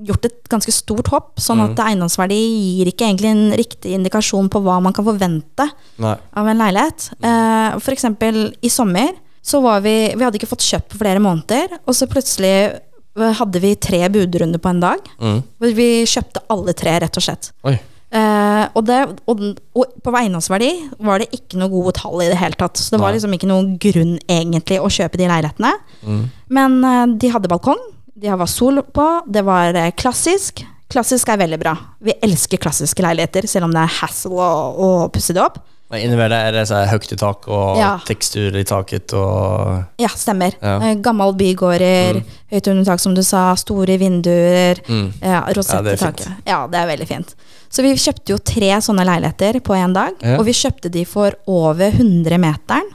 [0.07, 4.61] gjort et ganske stort hopp, sånn at eiendomsverdi gir ikke egentlig en riktig indikasjon på
[4.63, 5.67] hva man kan forvente
[5.99, 6.13] Nei.
[6.15, 7.09] av en leilighet.
[7.19, 9.11] Uh, for eksempel i sommer
[9.47, 13.35] så var vi Vi hadde ikke fått kjøpt på flere måneder, og så plutselig eh,
[13.39, 15.05] hadde vi tre budrunder på en dag.
[15.23, 15.37] Mm.
[15.55, 17.53] Hvor vi kjøpte alle tre, rett og slett.
[17.63, 17.77] Oi.
[18.07, 19.41] Uh, og, det, og,
[19.75, 20.69] og på eiendomsverdi
[21.03, 22.79] var det ikke noe gode tall i det hele tatt.
[22.79, 25.73] Så det var liksom ikke noen grunn egentlig å kjøpe de leilighetene.
[26.03, 26.21] Mm.
[26.59, 27.81] Men uh, de hadde balkong,
[28.17, 30.63] de har sol på, det var eh, klassisk.
[30.89, 31.73] Klassisk er veldig bra.
[31.99, 35.59] Vi elsker klassiske leiligheter, selv om det er hassle å, å pusse det opp.
[35.87, 36.01] Det?
[36.03, 37.93] er det så høyt i tak og Ja.
[38.03, 40.51] tekstur i taket og Ja, stemmer.
[40.61, 40.79] Ja.
[40.83, 42.23] Eh, Gammel bygårder, Mm.
[42.51, 44.81] høyt under tak som du sa, store vinduer.
[44.87, 45.13] Mm.
[45.21, 46.27] Ja, rosett Ja, er i taket.
[46.45, 47.35] Ja, det er veldig fint.
[47.69, 51.31] Så vi kjøpte jo tre sånne leiligheter på én dag, og vi kjøpte de for
[51.47, 52.91] over 100 meteren.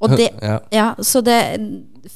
[0.00, 0.58] Og det, Ja.
[0.70, 1.38] ja, så det,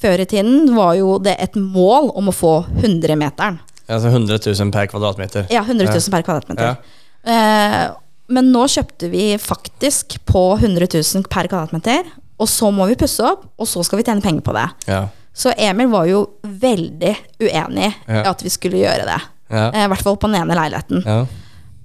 [0.00, 3.58] før i tiden var jo det et mål om å få 100 meteren.
[3.90, 5.46] Altså 100 000 per kvadratmeter.
[5.50, 6.76] Ja, 100 000 per kvadratmeter.
[6.76, 6.76] Ja.
[7.24, 7.86] Eh,
[8.30, 12.04] men nå kjøpte vi faktisk på 100 000 per kvadratmeter,
[12.40, 14.68] og så må vi pusse opp, og så skal vi tjene penger på det.
[14.86, 15.00] Ja.
[15.34, 19.18] Så Emil var jo veldig uenig i at vi skulle gjøre det.
[19.50, 19.66] Ja.
[19.72, 21.02] Eh, I hvert fall på den ene leiligheten.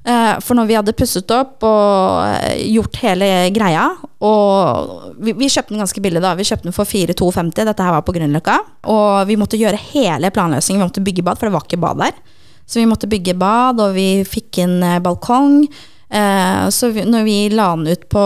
[0.06, 3.88] Eh, For når vi hadde pusset opp og eh, gjort hele greia
[4.22, 6.36] Og vi, vi kjøpte den ganske billig da.
[6.38, 8.60] Vi kjøpte den for 4250 Dette her var på Grünerløkka.
[8.94, 10.84] Og vi måtte gjøre hele planløsningen.
[10.84, 12.20] Vi måtte bygge bad, for det var ikke bad der.
[12.70, 15.66] Så vi måtte bygge bad Og vi fikk inn eh, balkong.
[16.72, 18.22] Så når vi la den ut på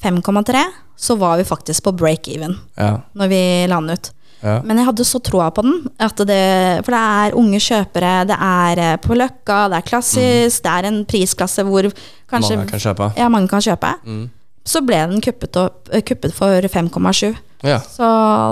[0.00, 0.60] 5,3
[0.96, 3.00] Så var vi faktisk på break-even Ja.
[3.18, 4.12] Når vi la den ut
[4.42, 4.60] Ja.
[4.62, 5.78] men jeg hadde så troa på den.
[5.98, 6.40] Det,
[6.84, 10.88] for det er unge kjøpere, det er eh, på Løkka, det er klassisk, det er
[10.90, 11.88] en prisklasse hvor
[12.30, 13.10] kanskje mange kan kjøpe.
[13.16, 13.94] ja, mange kan kjøpe.
[14.04, 14.24] Mm.
[14.66, 17.34] Så ble den kuppet, opp, eh, kuppet for 5,7.
[17.64, 17.78] Ja.
[17.80, 18.04] Så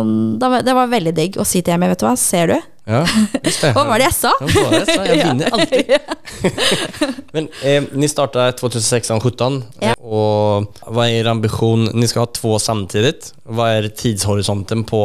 [0.06, 2.56] mm, det var veldig digg å si til Emil, vet du hva, ser du?
[2.86, 3.02] ja.
[3.74, 4.32] Hva var det jeg sa?
[4.40, 4.80] Det?
[4.88, 5.28] Så jag Ja.
[5.30, 5.92] vinner alltid.
[7.36, 9.94] Men eh, ni starta 2016-17 Ja.
[10.00, 11.90] og hva er ambisjonen?
[11.96, 13.14] Ni skal ha två samtidig.
[13.48, 15.00] Hva er tidshorisonten på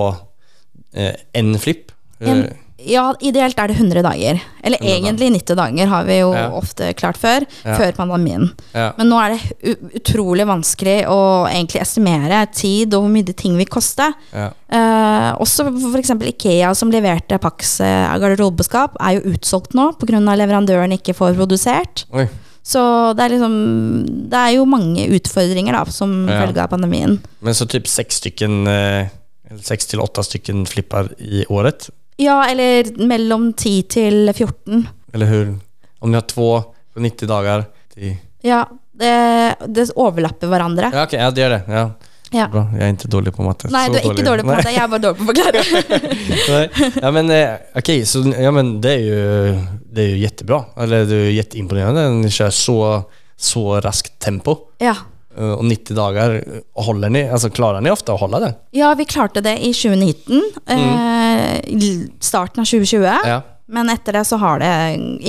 [0.94, 1.92] eh, en flipp?
[2.22, 2.42] Eh, En,
[2.80, 4.40] ja, ideelt er det 100 dager.
[4.64, 6.50] Eller 100 egentlig 90 dager har vi jo Ja.
[6.56, 7.76] ofte klart før, Ja.
[7.78, 8.52] før pandemien.
[8.74, 8.94] ja.
[8.98, 13.66] Men nå er det utrolig vanskelig å egentlig estimere tid og hvor mye ting vil
[13.68, 14.14] koste.
[14.34, 14.52] Ja.
[14.72, 16.10] Eh, også f.eks.
[16.34, 20.20] Ikea, som leverte Pax av garderobeskap, er jo utsolgt nå pga.
[20.38, 22.06] leverandøren ikke får produsert.
[22.14, 22.28] Oi.
[22.64, 27.20] Så det er liksom Det er jo mange utfordringer da som følge av pandemien.
[27.42, 29.10] Men så typ seks stykken eh,
[29.50, 31.90] eller til åtte stykken flipper i året?
[32.20, 34.88] Ja, eller mellom 10 til 14.
[35.14, 35.56] Eller hur?
[36.00, 36.50] Om ni har to
[36.94, 38.18] på 90 dager Det...
[38.46, 38.66] Ja,
[39.00, 39.16] det,
[39.68, 40.92] det overlapper hverandre.
[40.94, 41.64] Ja, okej, ja, det gjør det.
[41.72, 41.84] Ja.
[42.30, 42.46] Ja.
[42.52, 42.62] Bra.
[42.78, 43.70] Jeg er ikke dårlig på matte.
[43.74, 44.74] Nei, Så du er ikke dårlig på matte.
[44.74, 45.64] Jeg er bare dårlig på å forklare.
[47.04, 49.54] Ja men eh, så ja, men det er jo
[49.90, 50.60] det er jo kjempebra.
[50.84, 52.04] Eller det er jo kjempeimponerende.
[52.12, 52.76] Den kjører så,
[53.50, 54.60] så raskt tempo.
[54.84, 54.98] ja.
[55.40, 56.34] Eh, Och 90 dager,
[56.76, 58.52] holder ni, altså klarer ni ofte å holde det?
[58.76, 60.42] ja, vi klarte det i 2019.
[60.68, 63.04] Eh, i starten av 2020.
[63.26, 63.42] Ja.
[63.70, 64.72] Men etter det så har det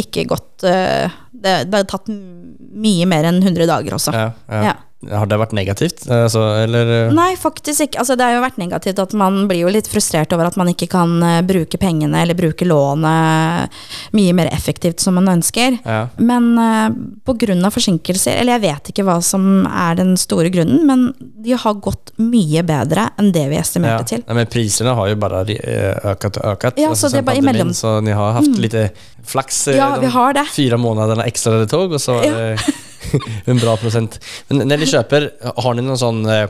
[0.01, 4.13] ikke gått eh, Det, det har tatt mye mer enn 100 dager også.
[4.17, 4.63] ja, ja.
[4.71, 4.75] Ja.
[5.09, 6.03] Har det vært negativt?
[6.13, 6.91] Altså, eller?
[7.07, 8.03] eh, Nei, faktisk ikke.
[8.03, 10.69] Altså, det har jo vært negativt at man blir jo litt frustrert over at man
[10.69, 13.79] ikke kan eh, bruke pengene eller bruke lånet
[14.13, 15.79] mye mer effektivt som man ønsker.
[15.87, 16.03] Ja.
[16.21, 16.91] Men uh,
[17.25, 17.71] pga.
[17.73, 22.13] forsinkelser, eller jeg vet ikke hva som er den store grunnen, men de har gått
[22.21, 23.65] mye bedre enn det vi Ja.
[23.65, 24.25] estimerte til.
[24.27, 26.77] Ja, men prisene har jo bare økt og økt.
[26.77, 27.73] Ja, alltså så det er bare bara.
[27.73, 28.61] Så ni har haft mm.
[28.61, 28.77] litt
[29.25, 30.47] flaks Ja, vi har det.
[30.53, 32.57] fyra månaderna extra det tog och så Ja.
[33.51, 34.19] en bra prosent.
[34.51, 35.29] Men når de kjøper,
[35.65, 36.47] har ni noen sånn eh,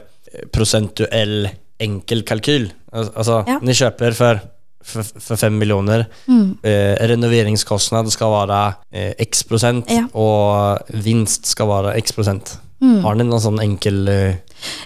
[0.55, 1.49] procentuell
[1.81, 2.71] enkel kalkyl?
[2.93, 3.59] Al- Alltså, Ja.
[3.63, 4.41] ni kjøper for
[4.83, 6.07] for, for fem millioner.
[6.27, 6.55] Mm.
[6.65, 8.61] Eh, renoveringskostnad skal være
[8.97, 10.07] eh, x prosent, Ja.
[10.17, 12.55] og vinst skal være x prosent.
[12.81, 13.03] Mm.
[13.05, 14.09] Har ni noen sånn enkel...
[14.09, 14.39] Eh,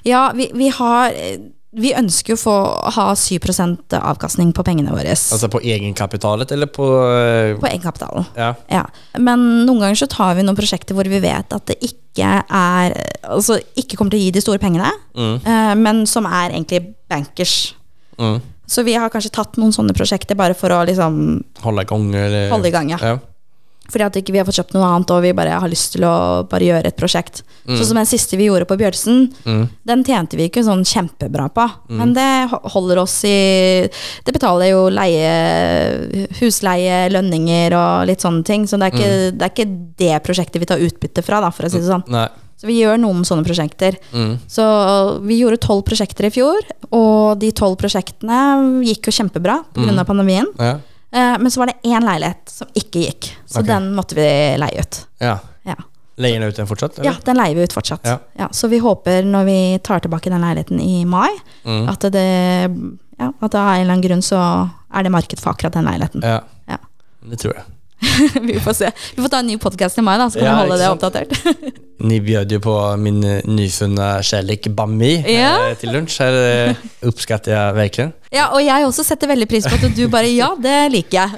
[0.05, 1.38] Ja, vi, vi har eh,
[1.74, 2.54] Vi ønsker jo å få
[2.96, 5.14] ha 7% avkastning på pengene våre.
[5.14, 6.87] Altså på egenkapitalet eller på...
[6.87, 7.56] uh...
[7.58, 8.28] På egenkapitalen.
[8.38, 8.52] ja.
[8.70, 8.84] Ja.
[9.18, 12.92] Men noen ganger så tar vi noen prosjekter hvor vi vet at det ikke er
[13.26, 16.82] Altså ikke kommer til å gi de store pengene, Mm, uh, men som er egentlig
[17.10, 17.74] bankers.
[18.18, 18.40] mm.
[18.66, 21.18] Så vi har kanskje tatt noen sånne prosjekter bare for å liksom
[21.60, 22.46] Holde i gang, eller...
[22.54, 22.98] holde i gang, ja.
[23.02, 23.18] Ja.
[23.92, 26.06] Fordi at ikke vi har fått kjøpt noe annet, og vi bare har lyst til
[26.08, 26.14] å
[26.48, 27.42] bare gjøre et prosjekt.
[27.68, 29.68] Sånn som den siste vi gjorde på Bjørnsen, Mm.
[29.84, 31.66] den tjente vi ikke sånn kjempebra på.
[31.88, 33.88] Men det holder oss i
[34.24, 38.64] Det betaler jo leie, husleie, lønninger og litt sånne ting.
[38.66, 39.68] Så det er ikke, det, er ikke
[40.00, 42.06] det prosjektet vi tar utbytte fra, da, for å si det sånn.
[42.08, 42.28] Nei.
[42.56, 43.98] Så vi gjør noen sånne prosjekter.
[44.14, 44.38] Mm.
[44.48, 44.64] Så
[45.26, 46.62] vi gjorde tolv prosjekter i fjor,
[46.94, 48.40] og de tolv prosjektene
[48.86, 49.90] gikk jo kjempebra pga.
[49.90, 50.04] Mm.
[50.08, 50.46] pandemien.
[50.58, 50.78] Ja.
[51.14, 53.68] Eh, Men så var det én leilighet som ikke gikk, så okay.
[53.74, 55.00] den måtte vi leie ut.
[55.22, 55.38] Ja.
[55.64, 55.77] Ja.
[56.16, 56.98] Leier den ut den fortsatt?
[57.03, 58.05] ja, den leier vi ut fortsatt.
[58.07, 58.18] Ja.
[58.38, 61.31] Ja, så vi håper når vi tar tilbake den leiligheten i mai,
[61.64, 61.88] Mm.
[61.90, 62.27] at det
[63.18, 64.38] ja, at av en eller annen grunn så
[64.94, 66.22] er det marked for akkurat den leiligheten.
[66.22, 66.40] Ja.
[66.68, 66.79] Ja.
[67.31, 67.64] Det tror jeg.
[68.48, 68.90] vi får se.
[69.16, 70.90] Vi får ta en ny podkast i mai, da, så kan Ja, vi holde det
[70.92, 71.32] oppdatert.
[72.08, 75.52] Ni bjød jo på min nyfunne nyfunna bami Bammi Ja.
[75.70, 76.18] eh, till lunch.
[76.20, 76.74] Her
[77.06, 78.08] oppskatter jeg virkelig.
[78.34, 81.30] ja, og jeg også setter veldig pris på at du bare ja, det liker jeg.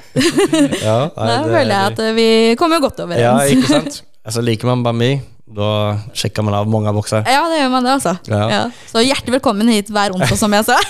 [0.83, 3.21] Ja, Da føler jeg at vi kommer godt overens.
[3.21, 4.03] Ja, ikke sant?
[4.25, 5.11] Altså, liker man Bammi,
[5.47, 7.23] da sjekker man av mange bokser.
[7.23, 8.11] Ja, det gjør man det, altså.
[8.27, 8.39] Ja.
[8.51, 8.63] Ja.
[8.89, 10.75] Så hjertelig velkommen hit hver onsdag, som jeg sa.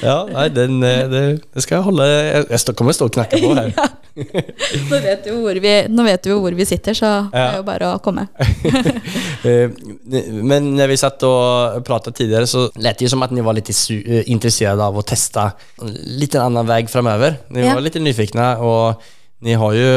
[0.00, 1.20] Ja, nei, den, eh, det,
[1.52, 3.74] det skal jeg holde Jeg, kommer til kommer stå og knakke på her.
[4.90, 7.66] Nå vet du hvor vi, nå vet du hvor vi sitter, så det er jo
[7.68, 8.28] bare å komme.
[9.40, 9.70] Eh,
[10.44, 13.56] Men når vi satt og pratet tidligere, så lät det jo som at ni var
[13.56, 13.70] litt
[14.28, 15.46] interessert av å teste
[16.20, 17.38] litt en annen vei framover.
[17.48, 17.76] Dere Ni Ja.
[17.78, 19.00] var litt nyfikne, og
[19.40, 19.92] ni har ju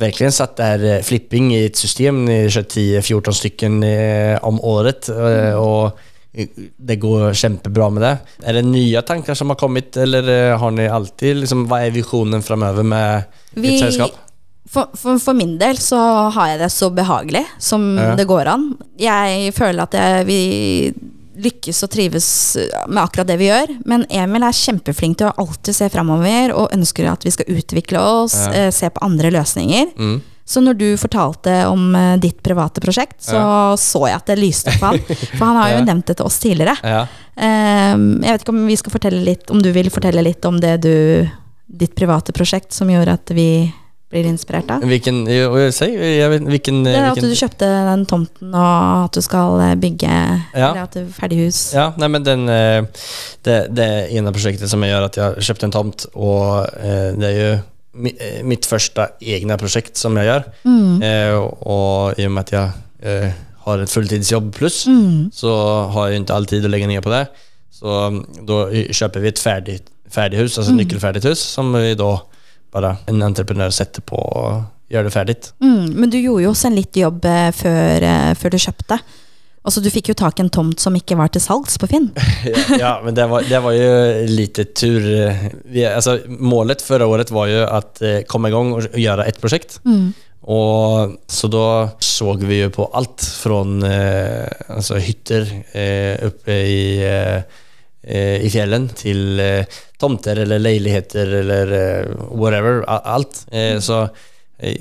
[0.00, 2.24] verkligen satt der eh, flipping i ett system.
[2.24, 5.98] Ni kör 10-14 stycken eh, om året og och
[6.38, 8.16] eh, det går kjempebra med det.
[8.46, 11.90] Er det nye tanker som har kommet, eller eh, har ni alltid liksom, Hva er
[11.90, 13.22] visjonen framover med
[13.54, 14.18] Vi- ert sällskap?
[14.70, 15.98] For, for, for min del så
[16.30, 18.12] har jeg det så behagelig som Ja.
[18.14, 18.68] det går an.
[18.98, 20.92] Jeg føler at jeg, vi
[21.44, 22.26] lykkes og trives
[22.88, 23.72] med akkurat det vi gjør.
[23.88, 27.98] Men Emil er kjempeflink til å alltid se framover og ønsker at vi skal utvikle
[28.00, 28.52] oss, Ja.
[28.66, 29.94] eh, se på andre løsninger.
[29.98, 30.20] Mm.
[30.50, 33.38] Så når du fortalte om eh, ditt private prosjekt, så
[33.78, 34.98] så jeg at det lyste opp han.
[35.38, 35.84] For han har jo Ja.
[35.84, 36.76] nevnt det til oss tidligere.
[36.82, 37.06] Ja.
[37.40, 40.58] Ehm, jeg vet ikke om vi skal fortelle litt Om du vil fortelle litt om
[40.60, 41.28] det du
[41.70, 43.72] Ditt private prosjekt som gjorde at vi
[44.10, 44.82] blir inspirert av?
[44.90, 49.74] Hvilken, vet, vilken, Det er at du kjøpte den tomten, og at du skal eh,
[49.78, 50.70] bygge Ja.
[50.70, 51.60] Eller at du ferdig hus.
[51.76, 52.82] Ja, nei, men den, eh,
[53.46, 57.28] det, det ena projektet som gjør at jeg har kjøpt en tomt och eh, det
[57.28, 57.52] er jo
[58.46, 60.44] mitt første egne prosjekt som jeg gjør.
[60.64, 61.02] Mm.
[61.02, 62.70] Eh, og i og med at jeg
[63.02, 65.30] eh, har et fulltidsjobb pluss, Mm.
[65.32, 65.52] så
[65.90, 67.28] har jeg ikke inte all tid å legge ned på det.
[67.74, 67.96] Så
[68.46, 70.78] da kjøper vi et ferdig, ferdighus, altså mm.
[70.82, 72.20] nyckelfärdigt hus som vi då
[72.74, 75.38] bara en entreprenør setter på og gjør det ferdig.
[75.62, 75.90] Mm.
[75.96, 79.00] Men du gjorde jo også en litt jobb eh, før, eh, før du kjøpte.
[79.60, 82.08] Altså, du fikk jo tak i en tomt som ikke var til salgs på Finn.
[82.80, 83.90] ja, men det var, det var jo
[84.30, 85.04] lite tur.
[85.68, 87.82] Vi, altså, målet forrige året var jo å
[88.30, 89.76] komme i gang og gjøre ett prosjekt.
[89.84, 90.10] Mm.
[90.48, 91.66] Og så da
[92.00, 95.44] så vi jo på alt fra eh, altså hytter
[95.76, 97.66] eh, oppe i, eh, eh,
[98.46, 99.64] i fjellen till eh,
[100.00, 103.46] tomter eller leiligheter eller eh, whatever, Alt.
[103.52, 104.08] Eh, så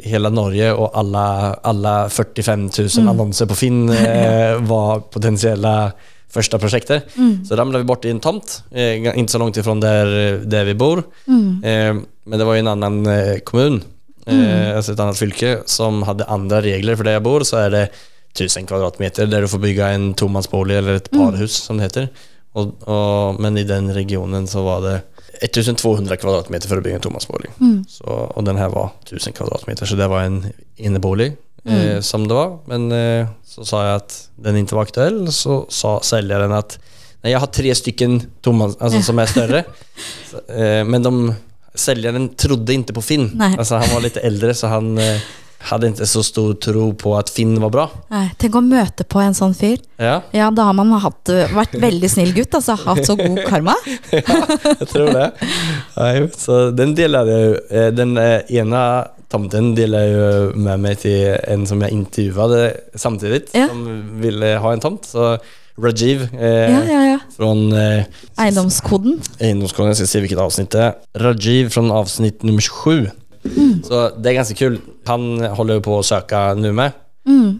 [0.03, 3.85] hele Norge og alle, alle 45 000 annonser på Finn
[4.71, 5.91] var var
[6.29, 7.45] første första Mm.
[7.45, 10.73] Så ramla vi bort i en tomt, eh, ga- så langt ifrån der, der, vi
[10.73, 11.03] bor.
[11.27, 11.63] Mm.
[11.63, 11.93] Eh,
[12.25, 13.81] men det var ju en annen eh, kommun,
[14.27, 16.95] eh, alltså ett annat fylke, som hadde andre regler.
[16.95, 17.89] For der jeg bor så er det
[18.35, 22.09] 1000 kvadratmeter der du får bygge en tomansbolig eller et parhus som det heter.
[22.59, 24.95] Och, og, men i den regionen så var det
[25.41, 27.51] 1200 kvadratmeter for å bygge en tomansbolig.
[27.87, 30.41] Så, og den her var 1000 kvadratmeter så det var en
[30.75, 31.31] innebolig
[31.63, 32.57] eh, som det var.
[32.67, 34.17] Men eh, så sa jeg at
[34.49, 36.75] den ikke var aktuell så sa selgeren at
[37.23, 39.63] nei, jeg har tre stykker tomma, altså, som er større,
[40.31, 41.13] så, eh, men de,
[41.79, 43.29] selgeren trodde ikke på Finn.
[43.53, 44.91] Altså, han var litt eldre, så han
[45.59, 47.85] eh, ikke inte så stor tro på at Finn var bra.
[48.09, 49.77] Nei, tenk å møte på en sånn fyr.
[49.99, 52.75] Ja, Ja, da har man hatt, vært veldig snill gutt, altså.
[52.85, 53.75] Hatt så god karma.
[54.11, 54.21] ja,
[54.79, 55.27] jeg tror det.
[55.97, 57.55] Nei, så den deler jeg ju.
[57.69, 58.83] Eh, Den ene ena
[59.29, 63.67] tomten deler jeg jo med meg til en som jeg intervjuet samtidig, Ja.
[63.69, 63.83] som
[64.21, 65.05] ville ha en tomt.
[65.05, 65.37] Så
[65.79, 67.19] Rajiv eh, Ja, ja, ja.
[67.37, 68.03] från eh,
[68.37, 69.19] Eiendomskoden.
[69.39, 70.97] Eiendomskoden, Jeg skal se hvilket avsnitt det er.
[71.15, 72.61] Rajiv fra avsnitt nummer
[73.43, 73.83] 27.
[73.87, 74.79] Så det er ganske kul.
[75.09, 76.97] Han holder jo på å søke nå med.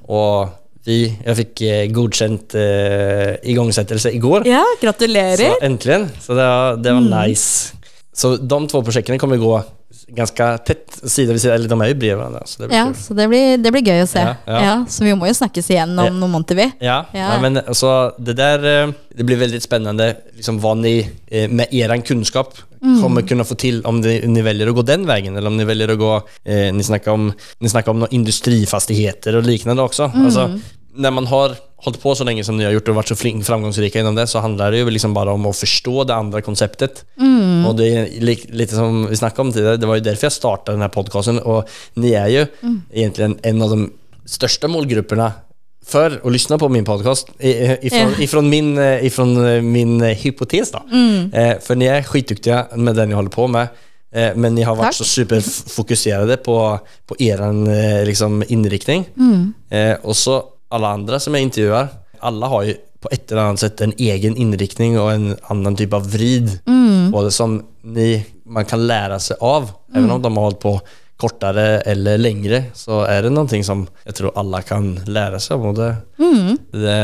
[0.09, 0.55] Och
[0.87, 1.63] vi, jeg fikk
[1.93, 4.47] godkjent uh, igangsettelse i går.
[4.49, 5.57] Ja, gratulerer.
[5.57, 5.99] Så endelig.
[6.23, 7.75] Så det var, det var nice.
[8.15, 9.53] Så de to prosjektene kommer gå
[10.17, 12.41] ganske tätt sida ved side, eller de er jo bredvid varandra.
[12.45, 12.95] Så det blir Ja, kul.
[12.95, 14.19] så det blir, det blir gøy å se.
[14.19, 16.71] Ja, Ja, så vi må jo snakkes igjen om noen måneder, vi.
[16.81, 17.05] Ja,
[17.41, 22.03] men altså, det där, eh, det blir veldig spennende liksom hva ni med med kunnskap
[22.05, 25.57] kunskap kommer kunne få til, om ni, ni å att gå den veien, eller om
[25.57, 26.11] ni velger å gå,
[26.45, 30.11] eh, ni snakker om, ni snakker om noen industrifastigheter og lignende også.
[30.13, 30.25] Mm.
[30.25, 30.45] Alltså,
[30.95, 33.45] när man har hållit på så länge som ni har gjort och varit så flink,
[33.45, 37.05] framgångsrika inom det så handlar det ju liksom bara om att förstå det andra konceptet.
[37.67, 40.31] Och det är litt lite som vi snackade om tidigare, det var ju därför jag
[40.31, 42.47] startade den här podcasten och ni är ju
[42.91, 43.93] egentligen en av de
[44.25, 45.31] största målgrupperna
[45.85, 47.27] för att lyssna på min podcast
[48.17, 50.77] ifrån, min, eh, ifrån eh, min eh, hypotes då.
[51.33, 53.67] Eh, för ni är skitduktiga med det ni håller på med.
[54.35, 54.95] Men ni har vært Takk.
[54.95, 57.65] så superfokuserade på, på eran
[58.05, 59.05] liksom, innriktning.
[59.17, 59.53] Mm.
[59.69, 61.87] Eh, og så alla andra som jag intervjuar,
[62.19, 65.93] alla har ju på ett eller annat sätt en egen inriktning och en annan typ
[65.93, 67.11] av vrid Mm.
[67.11, 69.71] Både som ni, man kan lära sig av.
[69.95, 70.81] Även om de har hållit på
[71.17, 75.57] kortere eller lengre, så er det noe som jeg tror alle kan lære seg.
[75.57, 75.65] av.
[75.65, 75.95] og det,
[76.71, 76.97] det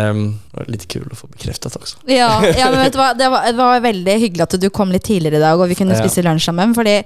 [0.54, 1.98] var litt kul å få bekreftet også.
[2.08, 4.92] Ja, ja men vet du hva, det var, det var veldig hyggelig at du kom
[4.94, 6.04] litt tidligere i dag, og vi kunne Ja.
[6.04, 6.76] spise lunsj sammen.
[6.78, 7.02] Fordi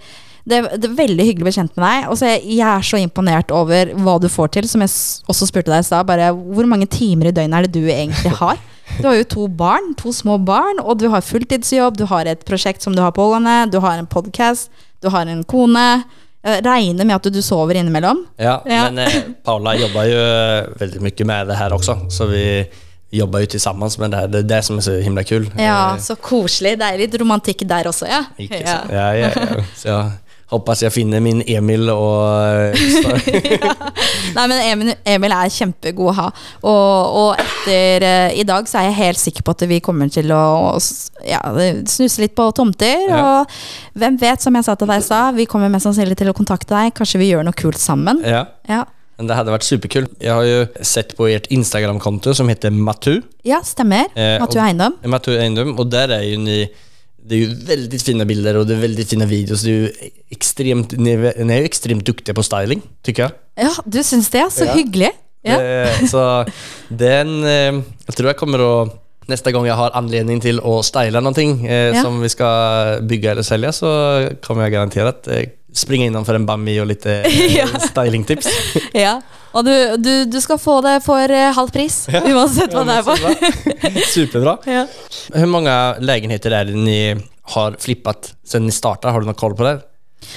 [0.48, 2.10] det, det er veldig hyggelig å bli kjent med deg.
[2.10, 4.90] Og så er jeg er så imponert over hva du får til, som jeg
[5.30, 6.08] også spurte deg i stad.
[6.08, 8.58] Hvor mange timer i døgnet er det du egentlig har?
[9.00, 12.42] Du har jo to barn, to små barn, og du har fulltidsjobb, du har et
[12.48, 14.72] prosjekt som du har pågående, du har en podkast,
[15.04, 16.04] du har en kone.
[16.42, 18.24] Jeg regner med at du sover innimellom.
[18.40, 18.86] Ja, Ja.
[18.90, 20.22] men eh, Paula jobber jo
[20.80, 22.44] Veldig mye med det her også, Så vi
[23.12, 23.92] jobba jo til sammen.
[24.00, 25.50] med det er det som er så himla kul.
[25.60, 26.78] Ja, Eh, så koselig.
[26.80, 28.24] Det er litt romantikk der også, ja.
[28.40, 28.90] Ikke sant?
[28.92, 29.64] Ja, ja, ja.
[29.76, 30.12] Så jag
[30.50, 32.76] hoppas jeg finner min Emil og
[33.54, 33.74] ja.
[34.36, 36.28] Nei, men Emil, Emil er kjempegod å ha.
[36.66, 40.10] Og, og etter uh, i dag så er jeg helt sikker på at vi kommer
[40.14, 40.42] til å
[41.26, 41.42] ja,
[41.90, 43.08] snuse litt på tomter.
[43.10, 43.22] Ja.
[43.22, 46.32] Og hvem vet, som jeg sa til deg i stad, vi kommer mest sannsynlig til
[46.32, 46.96] å kontakte deg.
[46.98, 48.24] Kanskje vi gjør noe kult sammen.
[48.26, 48.48] ja.
[48.70, 48.84] Ja,
[49.18, 50.12] Men det hadde vært superkult.
[50.22, 53.20] Jeg har jo sett på ert Instagramkonto som heter Matu.
[53.44, 54.08] ja stemmer.
[54.16, 54.96] Eh, Matu Eiendom.
[55.10, 55.74] Matu Eindom.
[55.78, 56.62] og der er jo ni...
[57.30, 59.62] Det är ju väldigt fina bilder och det är väldigt fina videos.
[59.62, 59.92] Det är ju
[60.30, 63.32] extremt, ni, är, ni är ju extremt duktiga på styling, tycker jag.
[63.66, 64.48] Ja, du syns det?
[64.52, 64.74] Så Ja.
[64.74, 65.10] hyggelig.
[65.42, 65.58] Ja.
[65.60, 66.46] Det, Så
[66.90, 68.74] den, Jeg tror jeg kommer å
[69.30, 72.02] Neste gang jeg har anledning til å style någonting eh, Ja.
[72.02, 73.90] som vi skal bygge eller selge, så
[74.42, 75.46] kommer jag garanterat eh,
[75.94, 77.28] innom for en bammi og litt eh,
[77.92, 78.48] stylingtips.
[78.94, 79.20] ja.
[79.54, 83.06] Og du, du, du skal få det for eh, halv pris, uansett hva det er
[83.08, 83.52] for.
[84.16, 84.56] Superbra.
[84.70, 84.86] Ja.
[85.34, 87.02] Hvor mange lägenheter er det ni
[87.50, 89.80] har flippet siden ni startet, Har du noe koll på det?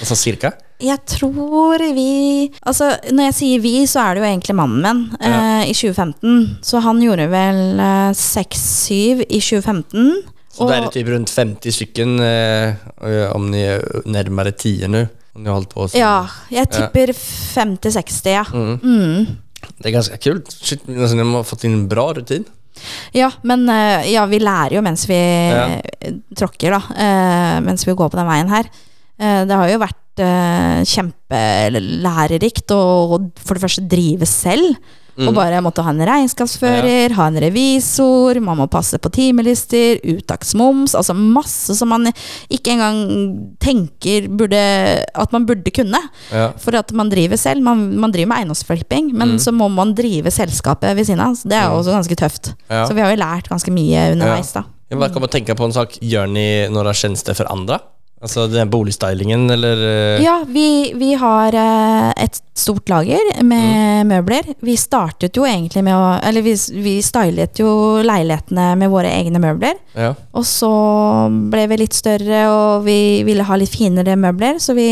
[0.01, 0.53] Altså cirka?
[0.83, 5.01] Jeg tror vi Altså, når jeg sier vi, så er det jo egentlig mannen min
[5.21, 6.59] eh, i 2015.
[6.65, 10.13] Så han gjorde vel eh, 6-7 i 2015.
[10.53, 15.03] Så og, det det typ rundt 50 stykken, eh, om ni er nærmere 10 nu.
[15.97, 18.43] Ja, jeg tipper 50-60, ja.
[18.53, 18.75] Mm.
[18.83, 19.37] Mm.
[19.79, 20.51] Det er ganske kult.
[20.53, 22.45] Shit, alltså, ni har fått inn en bra rutin.
[23.13, 25.67] Ja, men eh, ja, vi lærer jo mens vi Ja.
[26.35, 26.81] tråkker, da.
[26.97, 28.65] eh, mens vi går på den veien her.
[29.19, 29.99] Eh, det har jo vært
[31.33, 32.81] kjempelærerikt å
[33.39, 34.75] for det første drive selv.
[35.13, 40.95] Og bare måtte ha en regnskapsfører, ha en revisor, man må passe på timelister, uttaksmoms,
[40.97, 42.09] altså masse som man
[42.49, 42.99] ikke engang
[43.61, 44.63] tenker burde,
[45.05, 46.01] at man burde kunne.
[46.33, 46.49] Ja.
[46.61, 47.61] For at man driver selv.
[47.65, 51.37] Man, man driver med eiendomsflipping, men så må man drive selskapet ved siden av.
[51.37, 52.53] Så det er jo også ganske tøft.
[52.69, 52.85] Ja.
[52.87, 54.65] Så vi har jo lært ganske mye underveis, da.
[54.89, 55.95] Jag bara kommer tenke på en sak.
[56.01, 57.79] Gjør ni några tjenester for andra?
[58.23, 59.77] Alltså den boligstylingen eller?
[60.15, 64.47] eh, Ja, vi, vi har eh, et stort lager med møbler.
[64.63, 66.53] Vi startet jo egentlig med å Eller vi,
[66.85, 69.75] vi stylet jo leilighetene med våre egne møbler.
[69.97, 70.13] Ja.
[70.31, 70.71] Og så
[71.51, 72.97] ble vi litt større, og vi
[73.27, 74.87] ville ha litt finere møbler, så vi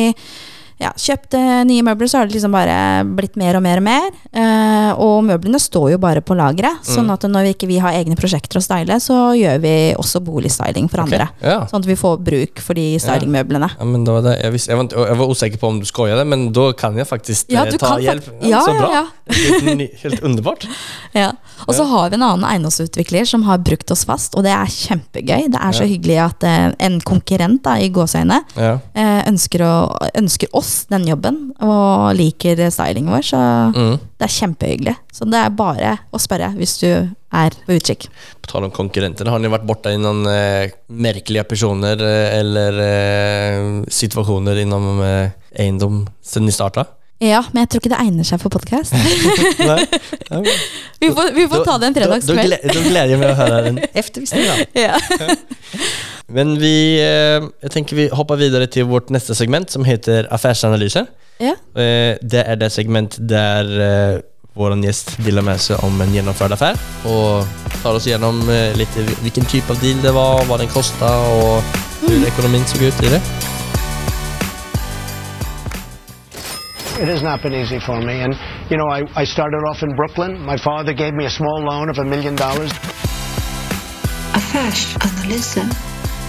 [0.81, 2.75] ja, kjøpte nye møbler, så har det liksom bare
[3.05, 4.07] blitt mer og mer og mer.
[4.33, 7.97] Eh, og møblene står jo bare på lageret, sånn at når vi ikke vi har
[7.99, 11.29] egne prosjekter å style, så gjør vi også boligstyling for andre.
[11.43, 11.61] Ja.
[11.69, 13.71] Sånn at vi får bruk for de stylingmøblene.
[13.77, 15.87] Ja, men da var det, jeg, visste, jeg, var jeg var usikker på om du
[15.89, 18.31] skojade, men da kan jeg faktisk Ja, eh, ta hjälp.
[18.41, 19.03] Ja, så ja, bra.
[19.31, 20.67] Helt, helt underbart.
[21.13, 21.33] Ja.
[21.67, 24.69] Og så har vi en annen eiendomsutvikler som har brukt oss fast, og det er
[24.71, 25.49] kjempegøy.
[25.51, 28.71] Det er så hyggelig at eh, en konkurrent da, i gåseøyne Ja.
[28.97, 29.61] eh, ønsker,
[30.17, 33.41] ønsker oss den jobben og liker stylingen vår, så
[33.75, 33.99] Mm.
[34.17, 34.95] det er kjempehyggelig.
[35.13, 36.87] Så det er bare å spørre hvis du
[37.31, 38.07] er på utkikk.
[38.41, 42.81] På tal om konkurrenter, har ni vært borte i noen eh, merkelige personer eh, eller
[42.87, 45.29] eh, situasjoner innom eh,
[45.59, 46.87] eiendom siden ni startade?
[47.21, 48.95] Ja, men jeg tror ikke det egner seg for podkast.
[51.01, 52.55] Vi, får- vi får ta det en fredagskveld.
[52.63, 54.81] Da, då glädjer jag mig att höra den eftervisning, da.
[54.81, 54.99] Ja.
[56.27, 56.97] Men vi,
[57.61, 61.05] jeg tenker vi hopper videre til vårt neste segment som heter affærsanalyser.
[61.41, 61.55] ja.
[61.81, 64.19] Eh, det er det segment där eh,
[64.53, 66.75] vår gjest delar med seg om en gjennomført affær,
[67.07, 67.45] og
[67.83, 68.41] tar oss gjennom
[68.75, 71.63] litt hvilken type typ av deal det var, hva den kosta, og
[72.01, 73.21] hvordan ekonomin så ut i det.
[77.01, 78.21] It has not been easy for me.
[78.21, 78.35] And,
[78.69, 80.39] you know, I, I started off in Brooklyn.
[80.45, 82.71] My father gave me a small loan of a million dollars.
[84.33, 85.65] Affärsanalyser.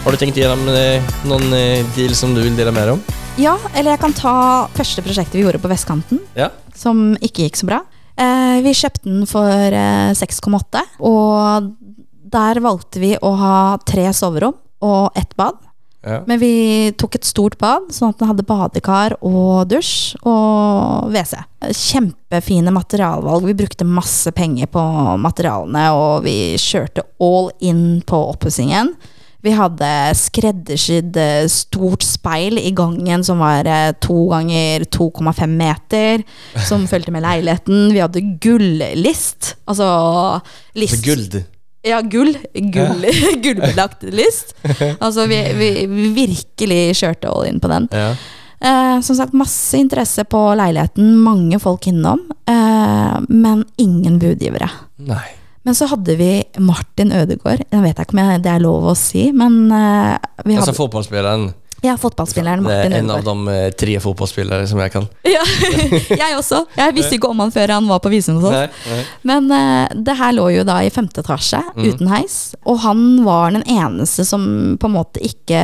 [0.05, 3.03] Har du tenkt gjennom noen någon eh, deal som du vil dele mer om?
[3.41, 4.35] ja, eller jeg kan ta
[4.77, 6.21] første prosjektet vi gjorde på vestkanten.
[6.37, 6.49] Ja.
[6.75, 7.83] som ikke gikk så bra.
[8.17, 11.69] Eh, vi kjøpte den for eh, 6,8, og
[12.33, 13.57] der valgte vi å ha
[13.89, 15.61] tre soverom og ett bad.
[16.03, 16.23] Ja.
[16.27, 16.53] Men vi
[16.99, 21.37] tok et stort bad, sånn at den hadde badekar og dusj og WC.
[21.79, 23.47] Kjempefine materialvalg.
[23.47, 24.83] Vi brukte masse penger på
[25.23, 28.97] materialene, og vi kjørte all in på oppussingen.
[29.43, 36.23] Vi hadde skreddersydd eh, stort speil i gangen som var eh, to ganger 2,5 meter,
[36.69, 37.89] som fulgte med leiligheten.
[37.91, 39.57] Vi hadde gullist.
[39.67, 39.89] Altså
[40.79, 41.43] list Altså guld.
[41.83, 42.37] Ja, gull.
[42.73, 43.07] gull
[43.45, 44.55] Gullbelagt list.
[44.99, 47.89] Altså, vi, vi, vi virkelig kjørte all in på den.
[47.93, 48.15] Ja.
[48.63, 54.69] Eh, som sagt, masse interesse på leiligheten, mange folk innom, eh, men ingen budgivere.
[55.03, 55.25] Nei.
[55.63, 57.65] Men så hadde vi Martin Ødegaard.
[57.71, 60.15] Jeg vet ikke om jeg, det er lov å si, men eh,
[60.45, 61.51] vi hadde Altså fotbollsspelaren.
[61.83, 63.05] Ja, fotballspilleren Martin Ødegaard.
[63.05, 65.09] en av de eh, tre fotballspillere som jeg kan.
[65.33, 65.43] Ja,
[66.15, 66.61] jeg også.
[66.77, 69.09] Jeg visste ikke om han før han var på visum hos oss.
[69.27, 72.37] Men uh, det her lå jo da i femte etasje, uten heis.
[72.69, 74.45] Og han var den eneste som
[74.79, 75.63] på en måte ikke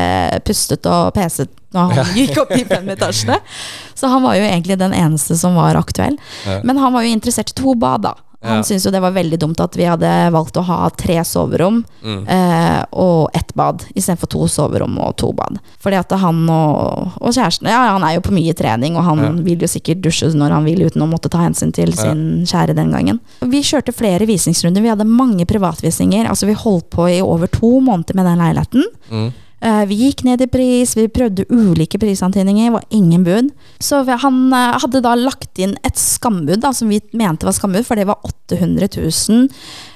[0.49, 3.39] pustet og peset når han gikk opp i fem etasjene.
[3.99, 6.17] Så han var jo egentlig den eneste som var aktuell.
[6.47, 6.61] Ja.
[6.65, 8.15] Men han var jo interessert i to bad, da.
[8.41, 8.63] Han Ja.
[8.63, 12.29] syntes jo det var veldig dumt at vi hadde valgt å ha tre soverom Mm.
[12.29, 15.59] eh, og ett bad, istedenfor to soverom og to bad.
[15.83, 19.19] Fordi at han og, og kjæresten Ja, han er jo på mye trening, og han
[19.19, 19.31] Ja.
[19.43, 22.77] vil jo sikkert dusje når han vil, uten å måtte ta hensyn til sin kjære
[22.77, 23.19] den gangen.
[23.43, 24.81] Vi kjørte flere visningsrunder.
[24.83, 26.29] Vi hadde mange privatvisninger.
[26.29, 28.85] Altså, vi holdt på i over to måneder med den leiligheten.
[29.11, 29.33] Mm.
[29.61, 33.51] Eh, Vi gikk ned i pris, vi prøvde ulike prisantydninger, var ingen bud.
[33.83, 37.87] Så han eh, hadde da lagt inn et skambud, da, som vi mente var skambud,
[37.87, 39.49] for det var 800 000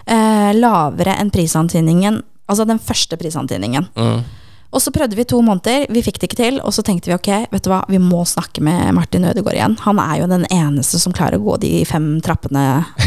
[0.06, 3.90] eh, lavere enn prisantydningen, altså den første prisantydningen.
[3.94, 4.22] Mm.
[4.72, 7.16] Og så prøvde vi to måneder, vi fikk det ikke til, og så tenkte vi
[7.18, 9.74] ok, vet du hva, vi må snakke med Martin Ødegaard igjen.
[9.84, 12.62] Han er jo den eneste som klarer å gå de fem trappene,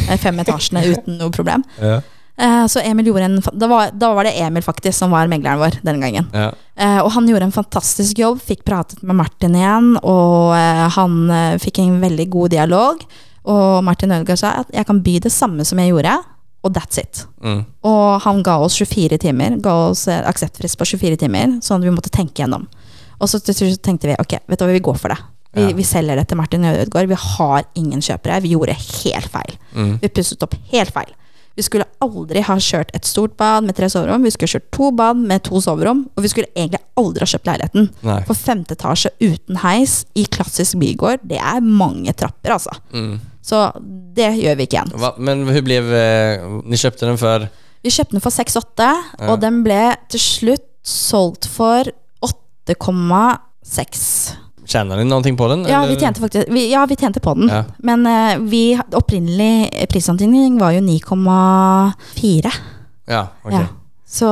[0.06, 1.66] eh, fem etasjene uten noe problem.
[1.82, 2.04] Ja.
[2.38, 5.60] Eh, Så Emil gjorde en, da, var, da var det Emil faktisk som var megleren
[5.62, 6.28] vår den gangen.
[6.34, 6.50] Ja.
[6.76, 11.16] Eh, og han gjorde en fantastisk jobb, fikk pratet med Martin igjen, og eh, han
[11.64, 13.06] fikk en veldig god dialog.
[13.46, 16.16] Og Martin Ødegaard sa at jeg kan by det samme som jeg gjorde,
[16.66, 17.22] og that's it.
[17.46, 17.60] Mm.
[17.86, 21.94] Og han ga oss 24 timer, ga oss akseptfrist på 24 timer, sånn at vi
[21.94, 22.66] måtte tenke gjennom.
[23.22, 25.20] Og så tenkte vi ok, vet du hva, vi går for det.
[25.56, 25.76] Vi, Ja.
[25.78, 27.08] vi selger det til Martin Ødegaard.
[27.08, 28.42] Vi har ingen kjøpere.
[28.44, 29.54] Vi gjorde helt feil.
[29.74, 29.94] Mm.
[30.02, 31.14] Vi pusset opp helt feil.
[31.56, 34.26] Vi skulle aldri ha kjørt et stort bad med tre soverom.
[34.28, 36.04] Vi skulle kjørt to bad med to soverom.
[36.16, 37.88] Og vi skulle egentlig aldri ha kjøpt leiligheten.
[38.06, 38.18] Nei.
[38.28, 42.76] For femte etasje uten heis i klassisk bygård, det er mange trapper, altså.
[42.92, 43.16] Mm.
[43.46, 43.62] Så
[44.18, 44.96] det gjør vi ikke igjen.
[45.00, 45.14] Va?
[45.22, 47.48] Men hun ble Dere kjøpte den før?
[47.86, 48.88] Vi kjøpte den for 6,8,
[49.30, 51.88] og den ble til slutt solgt for
[52.26, 54.45] 8,6.
[54.66, 55.66] Tjänade ni någonting på den?
[55.70, 55.96] Ja, eller?
[55.96, 57.50] vi tjente faktisk vi, Ja, vi tjente på den.
[57.50, 57.64] Ja.
[57.78, 62.52] Men uh, vi opprinnelig prisantydning var jo 9,4.
[63.06, 63.52] Ja, ok.
[63.54, 63.66] Ja.
[64.08, 64.28] Så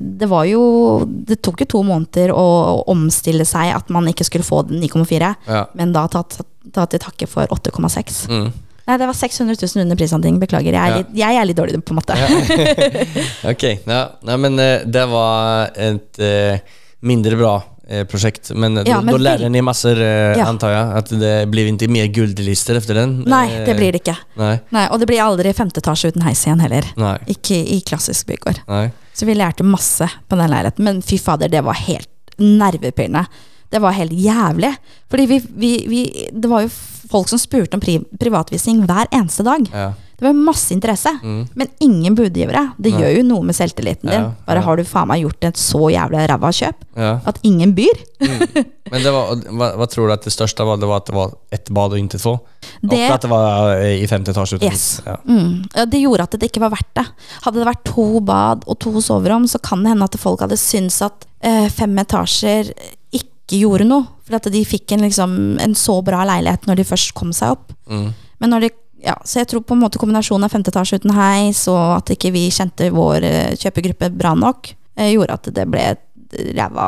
[0.00, 0.62] det var jo
[1.06, 2.44] Det tok jo to måneder å,
[2.78, 5.64] å omstille seg at man ikke skulle få den 9,4, Ja.
[5.74, 6.38] men da tatt,
[6.72, 8.28] tatt til takke for 8,6.
[8.30, 8.50] Mm.
[8.90, 10.40] Nei, det var 600 000 under prisantydning.
[10.42, 10.74] Beklager.
[10.74, 10.96] Jeg er, Ja.
[11.02, 12.16] litt, jeg er litt dårlig på matte.
[13.52, 13.64] ok.
[13.86, 14.00] ja.
[14.26, 16.58] Nei, men eh, det var et eh,
[17.06, 17.69] mindre bra eh,
[18.04, 18.50] projekt.
[18.54, 20.44] Men, Ja, då, men då lärde väl- ni massor, eh, Ja.
[20.46, 23.20] antar jeg At det blir ikke mer guldlister efter den?
[23.26, 24.16] Nei, det Eh, blir det ikke.
[24.36, 24.60] Nei.
[24.70, 26.84] Nei, Og det blir aldri femte etasje uten heis igjen heller.
[26.96, 27.18] Nei.
[27.26, 28.60] Ikke i klassisk bygård.
[28.68, 28.90] nej.
[29.14, 30.84] Så vi lærte masse på den leiligheten.
[30.84, 33.26] Men fy fader, det var helt nervepirrende.
[33.70, 34.74] Det var helt jævlig.
[35.10, 36.68] Fordi vi, vi, vi Det var jo
[37.10, 39.66] folk som spurte om pri privatvisning hver eneste dag.
[39.72, 39.92] Ja.
[40.20, 41.46] Det var masse interesse, Mm.
[41.56, 42.66] men ingen budgivere.
[42.78, 42.98] Det ja.
[43.00, 44.26] gjør jo noe med selvtilliten din.
[44.46, 46.84] Bare har du faen meg gjort et så jævlig ræva kjøp
[47.26, 48.02] at ingen byr.
[48.90, 50.76] Men det var, hva, hva, tror du at det største var?
[50.82, 52.34] Det var at det var ett bad og inntil få?
[52.82, 54.58] Det- at det var eh, i femte etasje.
[54.62, 55.00] Yes.
[55.06, 55.16] Ja.
[55.24, 55.64] Mm.
[55.74, 57.06] Ja, det gjorde at det ikke var verdt det.
[57.46, 60.58] Hadde det vært to bad og to soverom, så kan det hende at folk hadde
[60.60, 62.72] syntes at eh, fem etasjer
[63.16, 64.06] ikke gjorde noe.
[64.26, 67.56] For at de fikk en, liksom, en så bra leilighet når de først kom seg
[67.56, 67.72] opp.
[67.90, 68.10] Mm.
[68.40, 68.70] Men når de,
[69.04, 72.06] ja, så jeg tror på en måte kombinasjonen av femte etasje uten heis, og at
[72.14, 74.60] ikke vi kjente vår eh, kjøpegruppe bra nok,
[74.96, 75.84] eh, gjorde at det ble
[76.56, 76.86] ræva,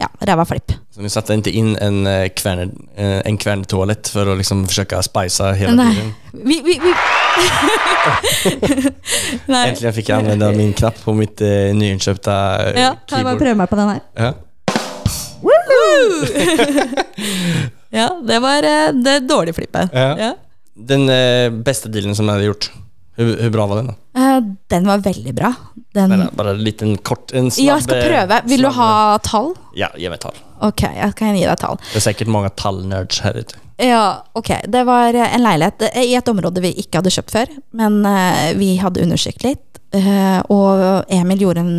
[0.00, 0.68] ja, ræva flipp.
[0.96, 1.98] Så ni satte ikke inn en
[2.36, 5.94] kvern, eh, en kvärntoalett for å liksom försöka spicea hela Nei.
[5.94, 6.10] tiden?
[6.32, 6.92] Vi, vi, vi.
[9.52, 9.64] Nei.
[9.68, 13.40] Endelig fikk jeg anvende min knapp på mitt eh, nyinnkjøpte eh, Ja, kan jeg bare
[13.44, 14.00] prøve meg på den her?
[14.16, 14.32] Ja.
[17.96, 18.62] Ja, det var
[18.92, 19.88] det dårlige flippet.
[19.94, 20.32] Ja.
[20.76, 21.08] Den
[21.64, 22.66] beste dealen som jeg hade gjort,
[23.16, 23.94] Hvor, hvor bra var den da?
[24.16, 25.54] Uh, Den var veldig bra.
[25.96, 27.66] Den, Bara, bara en liten kort, en snabb...
[27.66, 28.40] jeg skal eh, prøve.
[28.50, 28.88] Vil du ha
[29.24, 29.54] tall?
[29.78, 30.36] Ja, gi meg tall.
[30.66, 31.78] Ok, jeg kan gi deg tall.
[31.92, 33.56] Det er sikkert mange tallnerds her ute.
[33.80, 34.50] Ja, ok.
[34.72, 37.98] Det var eh, en leilighet eh, i et område vi ikke hadde kjøpt før, men
[38.04, 39.64] uh, vi hadde undersøkt litt.
[39.96, 41.74] Uh, og Emil gjorde en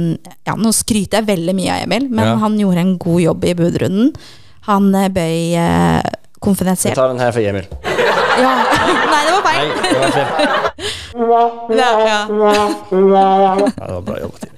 [0.48, 2.36] Ja, nå skryter jeg veldig mye av Emil, men Ja.
[2.42, 4.14] han gjorde en god jobb i budrunden.
[4.70, 5.58] Han eh, bøy
[6.44, 6.94] konfidensielt.
[6.94, 7.70] Jeg tar den her for Emil.
[8.38, 8.54] Ja.
[9.12, 9.72] Nei, det var feil.
[9.82, 9.94] feil!
[9.94, 11.78] det var feil.
[11.78, 12.20] Ja, ja.
[12.30, 14.58] Ja, det var bra jobbat Emil.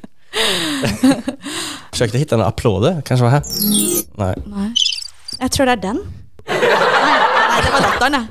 [1.92, 3.44] Försökte hitta en applåder, Kanskje var her.
[4.20, 4.34] Nei.
[4.46, 4.70] Nei.
[5.40, 6.02] Jeg tror det er den.
[6.50, 8.26] Nei, nei det var latteren, jeg.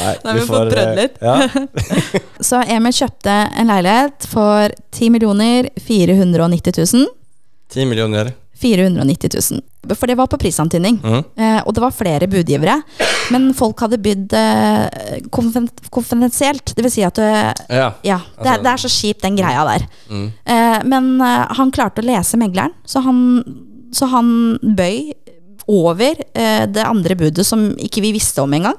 [0.00, 1.18] Nei, Nei, vi får prøvd eh, litt.
[1.20, 1.34] Ja.
[2.40, 7.08] Så Emil kjøpte en leilighet for 10 millioner 490 000.
[7.74, 8.32] 10 miljoner.
[8.60, 9.96] 490 000.
[9.96, 10.98] For det var på prisantydning.
[11.00, 11.22] Mm.
[11.40, 12.76] Eh, og det var flere budgivere.
[13.32, 15.20] Men folk hadde bydd eh,
[15.90, 16.74] konfidensielt.
[16.76, 17.92] Det vil si at du Ja.
[18.04, 19.86] Ja, det, Altså- det er så kjipt, den greia der.
[20.10, 20.32] Mm.
[20.44, 23.44] Eh, men eh, han klarte å lese megleren, så han,
[23.92, 25.12] så han bøy
[25.68, 28.76] over eh, det andre budet som ikke vi visste om engang.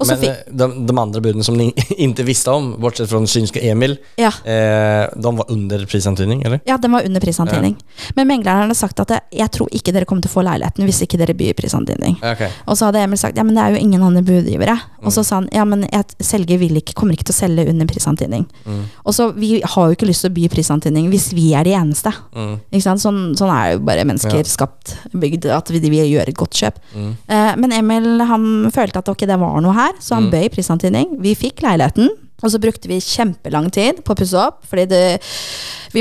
[0.00, 3.96] Men eh, de, de andra buden som ni inte visste om, bortsett från synska Emil,
[4.16, 4.32] Ja.
[4.44, 6.60] eh, de var under prisantydning, eller?
[6.66, 7.76] Ja, den var under prisantydning.
[8.16, 11.02] Men megleren hadde sagt at jeg tror ikke dere kommer til å få leiligheten hvis
[11.06, 12.16] ikke dere byr prisantydning.
[12.22, 12.50] Okay.
[12.66, 14.74] Og så hadde Emil sagt ja, men det er jo ingen andre budgivere.
[15.04, 17.68] Og så sa han ja, men jeg, selger vil ikke, kommer ikke til å selge
[17.70, 18.46] under prisantydning.
[18.66, 18.82] Mm.
[19.04, 21.74] Og så vi har jo ikke lyst til å by prisantydning hvis vi er de
[21.78, 22.10] eneste.
[22.34, 22.54] Mm.
[22.72, 23.02] Ikke sant?
[23.04, 24.48] Sånn, sånn er jo bare mennesker Ja.
[24.48, 26.78] skapt, bygd, at vi, vi gjør et godt kjøp.
[26.96, 27.10] Mm.
[27.28, 30.30] Eh, men Emil han følte at ok, det var noe her, så han Mm.
[30.32, 31.16] bøy prisantydning.
[31.20, 32.08] Vi fikk leiligheten.
[32.42, 35.20] Og så brukte vi kjempelang tid på å pusse opp, fordi det,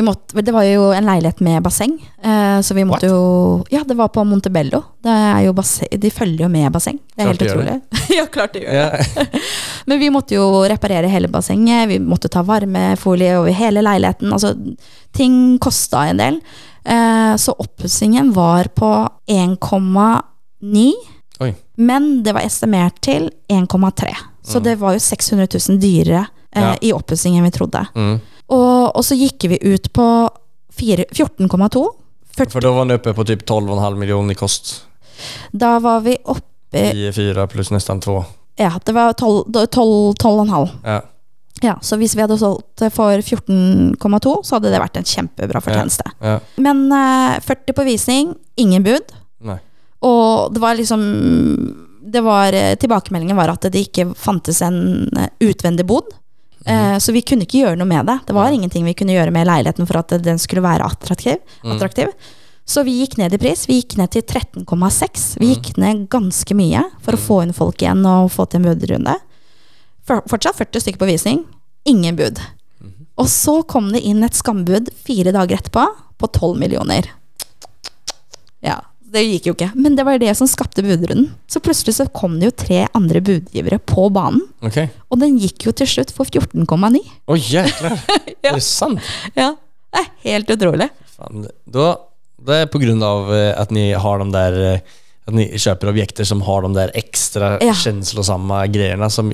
[0.04, 1.94] måtte, det var jo en leilighet med basseng.
[2.20, 4.82] Eh, så vi måtte jo Ja, det var på Montebello.
[5.02, 6.98] Det er jo basseng, de følger jo med basseng.
[7.16, 7.82] Det er Klart helt utrolig.
[8.18, 9.08] ja, klart de gjør det.
[9.16, 9.40] Ja.
[9.88, 14.34] Men vi måtte jo reparere hele bassenget, vi måtte ta varmefolie over hele leiligheten.
[14.34, 14.56] Altså,
[15.14, 16.42] ting kosta en del.
[16.84, 18.92] Eh, så oppussingen var på
[19.30, 20.92] 1,9,
[21.42, 21.54] Oi.
[21.76, 24.12] men det var estimert til 1,3.
[24.44, 26.76] Så det var jo 600 000 dyrere eh, Ja.
[26.82, 27.86] i oppussing enn vi trodde.
[27.96, 28.20] Mm.
[28.54, 30.08] Og, og, så gikk vi ut på
[30.78, 31.84] 14,2.
[32.38, 34.84] For da var den oppe på typ 12,5 millioner i kost.
[35.52, 38.20] Da var vi oppe 10-4 pluss nesten 2.
[38.60, 40.70] Ja, det var 12 12 12,5.
[40.84, 41.02] Ja.
[41.64, 46.04] Ja, så hvis vi hadde solgt for 14,2, så hadde det vært en kjempebra fortjeneste.
[46.20, 46.40] ja.
[46.60, 49.14] Men eh, 40 på visning, ingen bud.
[50.04, 51.04] Og det var liksom
[52.14, 56.12] det var, eh, tilbakemeldingen var at det ikke fantes en eh, utvendig bod.
[56.66, 58.20] Eh, så vi kunne ikke gjøre noe med det.
[58.28, 61.42] Det var ingenting vi kunne gjøre med leiligheten for at den skulle være attraktiv.
[61.64, 62.12] attraktiv.
[62.66, 63.66] Så vi gikk ned i pris.
[63.68, 65.26] Vi gikk ned til 13,6.
[65.42, 68.70] Vi gikk ned ganske mye for å få inn folk igjen og få til en
[68.70, 69.18] budrunde.
[70.08, 71.44] Fortsatt 40 stykker på visning.
[71.90, 72.40] Ingen bud.
[73.20, 75.84] Og så kom det inn et skambud fire dager etterpå
[76.20, 77.12] på 12 millioner.
[78.64, 78.80] Ja,
[79.14, 79.70] det gikk jo ikke.
[79.78, 81.28] Men det var det som skapte budrunden.
[81.48, 84.42] Så plutselig så kom det jo tre andre budgivere på banen.
[84.66, 84.80] Ok.
[85.14, 87.00] Og den gikk jo til slutt for 14,9.
[87.34, 87.96] Oj jäklar.
[88.44, 89.00] Er det sant?
[89.38, 89.54] Ja,
[89.94, 90.90] det er helt utrolig.
[91.14, 91.88] Fan, da,
[92.44, 94.60] det er på grunn av at ni har de der
[95.24, 97.72] At ni kjøper objekter som har de der ekstra Ja.
[97.80, 99.30] känslosamma greiene som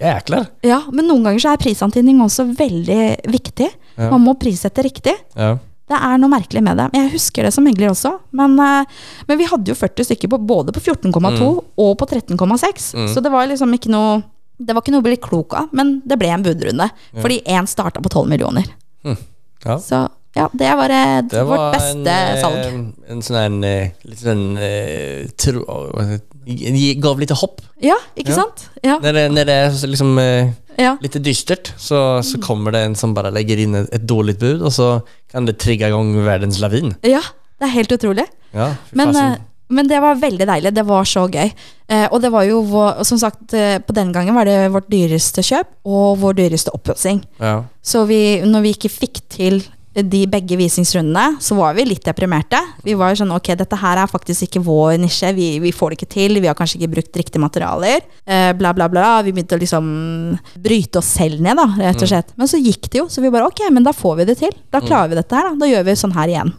[0.00, 0.46] Jækler!
[0.66, 3.68] Ja, men noen ganger så er prisantydning også veldig viktig.
[3.98, 4.08] Ja.
[4.10, 5.12] Man må prissette riktig.
[5.36, 5.58] Ja.
[5.92, 6.86] Det er noe merkelig med det.
[6.96, 8.14] Jeg husker det som megler også.
[8.38, 8.84] Men, eh,
[9.28, 11.50] men vi hadde jo 40 stykker på, både på 14,2
[11.84, 12.86] og på 13,6.
[13.12, 14.22] Så det var liksom ikke noe
[14.62, 16.86] Det var ikke noe å bli klok av, men det ble en budrunde.
[17.18, 18.68] Fordi én starta på 12 millioner.
[19.64, 19.76] Ja.
[19.78, 20.04] Så
[20.36, 22.92] ja, det var, eh, Det var vårt beste en, eh, salg.
[23.08, 23.60] En sånn en
[24.04, 25.64] litt sånn eh, tro,
[27.02, 27.60] gav litt hopp.
[27.82, 28.34] Ja, ikke Ja.
[28.36, 28.68] sant?
[28.84, 30.96] Ja, Når det, når det liksom eh, ja.
[31.02, 34.64] lite dystert så, så kommer det en som bare legger inn et, et dårlig bud
[34.64, 34.88] og så
[35.32, 36.94] kan det trigge i gang verdens lavin.
[37.06, 37.22] ja
[37.62, 38.26] det er helt utrolig.
[38.50, 39.34] Ja, Men, eh,
[39.70, 40.72] men det var veldig deilig.
[40.74, 41.52] Det var så gøy.
[41.88, 42.58] Eh, og det var jo
[43.06, 47.22] som sagt, eh, på den gangen var det vårt dyreste kjøp og vår dyreste oppussing.
[47.38, 47.62] ja.
[47.82, 49.62] Så vi, når vi ikke fikk til
[49.94, 52.56] de begge visningsrundene, så var vi litt deprimerte.
[52.86, 55.92] Vi var jo sånn ok, dette her er faktisk ikke vår nisje, vi, vi får
[55.92, 58.00] det ikke til, vi har kanskje ikke brukt riktige materialer.
[58.24, 59.10] Eh, bla, bla, bla.
[59.26, 59.90] Vi begynte å liksom
[60.64, 62.32] bryte oss selv ned, da, rett og slett.
[62.40, 64.56] Men så gikk det jo, så vi bare ok, men da får vi det til.
[64.72, 65.54] Da klarer vi dette her, da.
[65.60, 66.54] Da gjør vi sånn her igjen.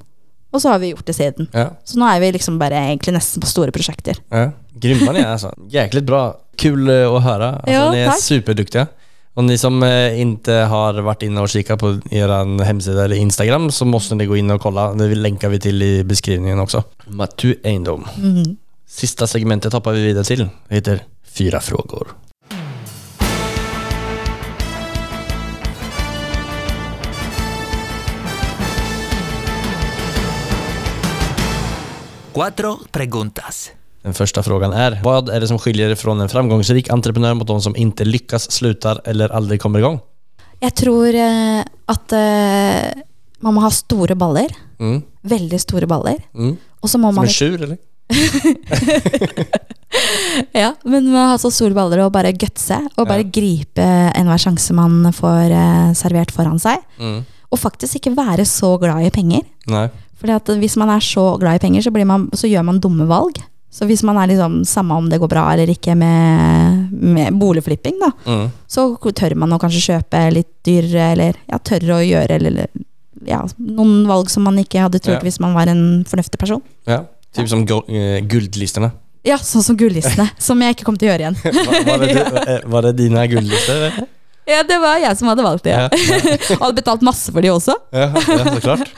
[0.54, 1.48] Og så har vi gjort det siden.
[1.58, 1.72] ja.
[1.84, 4.20] Så nå er vi liksom bare egentlig nesten på store prosjekter.
[4.30, 5.50] Ja, grymma ni er, alltså.
[5.74, 6.36] Jäkligt bra.
[6.62, 7.56] Kul å høre.
[7.64, 8.22] Altså, Ja, ni er tack.
[9.34, 13.72] Och ni som eh, inte har varit inne och kikat på er hemsida eller Instagram
[13.72, 14.94] så måste ni gå in och kolla.
[14.94, 16.84] Det länkar vi till i beskrivningen också.
[17.08, 18.08] Matu Eindom.
[18.88, 20.50] Sista segmentet hoppar vi vidare till.
[20.68, 22.08] Det heter Fyra frågor.
[32.34, 33.72] Cuatro preguntas.
[34.04, 37.62] Den första frågan är, vad är det som skiljer från en framgångsrik entreprenör mot de
[37.62, 40.00] som inte lyckas, slutar eller aldrig kommer igång?
[40.60, 43.04] Jeg tror eh, at eh,
[43.40, 44.52] man må ha store baller.
[44.80, 45.02] Mm.
[45.22, 46.20] Veldig store baller.
[46.36, 46.58] Mm.
[46.80, 47.78] Og så må Som man en tjur eller?
[50.52, 52.80] Ja, men man må ha så store baller og bare gutse.
[52.98, 53.84] Og bare gripe
[54.18, 56.84] enhver sjanse man får eh, servert foran seg.
[57.00, 57.22] Mm.
[57.54, 59.48] Og faktisk ikke være så glad i penger.
[59.72, 59.88] Nej.
[60.20, 62.80] Fordi at hvis man er så glad i penger, så, blir man, så gjør man
[62.84, 63.40] dumme valg.
[63.74, 67.96] Så hvis man er liksom samme om det går bra eller ikke med, med boligflipping,
[68.04, 68.52] da, Mm.
[68.70, 68.84] så
[69.18, 72.68] tør man å kanskje kjøpe litt dyrere, eller ja, tør å gjøre eller,
[73.26, 75.24] ja, noen valg som man ikke hadde turt Ja.
[75.26, 76.62] hvis man var en fornuftig person.
[76.86, 77.02] Ja,
[77.34, 78.94] typ som eh.
[79.26, 81.38] Ja, sånn som gullistene, som jeg ikke kom til å gjøre igjen.
[81.88, 83.90] Var, det, du- eh, var det dine guldlistor?
[84.46, 85.72] Ja, det var jeg som hadde valgt det.
[85.72, 85.88] Ja,
[86.62, 87.74] Hadde betalt masse for de også.
[87.96, 88.90] ja, ja såklart.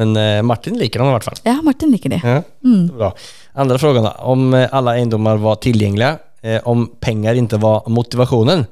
[0.00, 1.38] Men eh, Martin liker dem i hvert fall.
[1.46, 2.18] Ja, Martin liker de.
[2.24, 2.88] Ja, Mm.
[2.96, 3.12] bra.
[3.54, 4.10] Andra frågan då.
[4.18, 8.66] Om alle alla egendomar var tillgängliga, eh, om pengar inte var motivationen,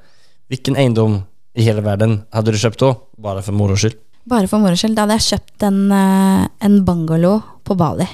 [0.48, 1.22] hvilken eiendom
[1.54, 3.96] i hele verden hadde du kjøpt da, bare for moro skyld?
[4.28, 4.94] Bare for moro skyld.
[4.96, 8.06] Da hadde jeg kjøpt en, eh, en bungalow på Bali.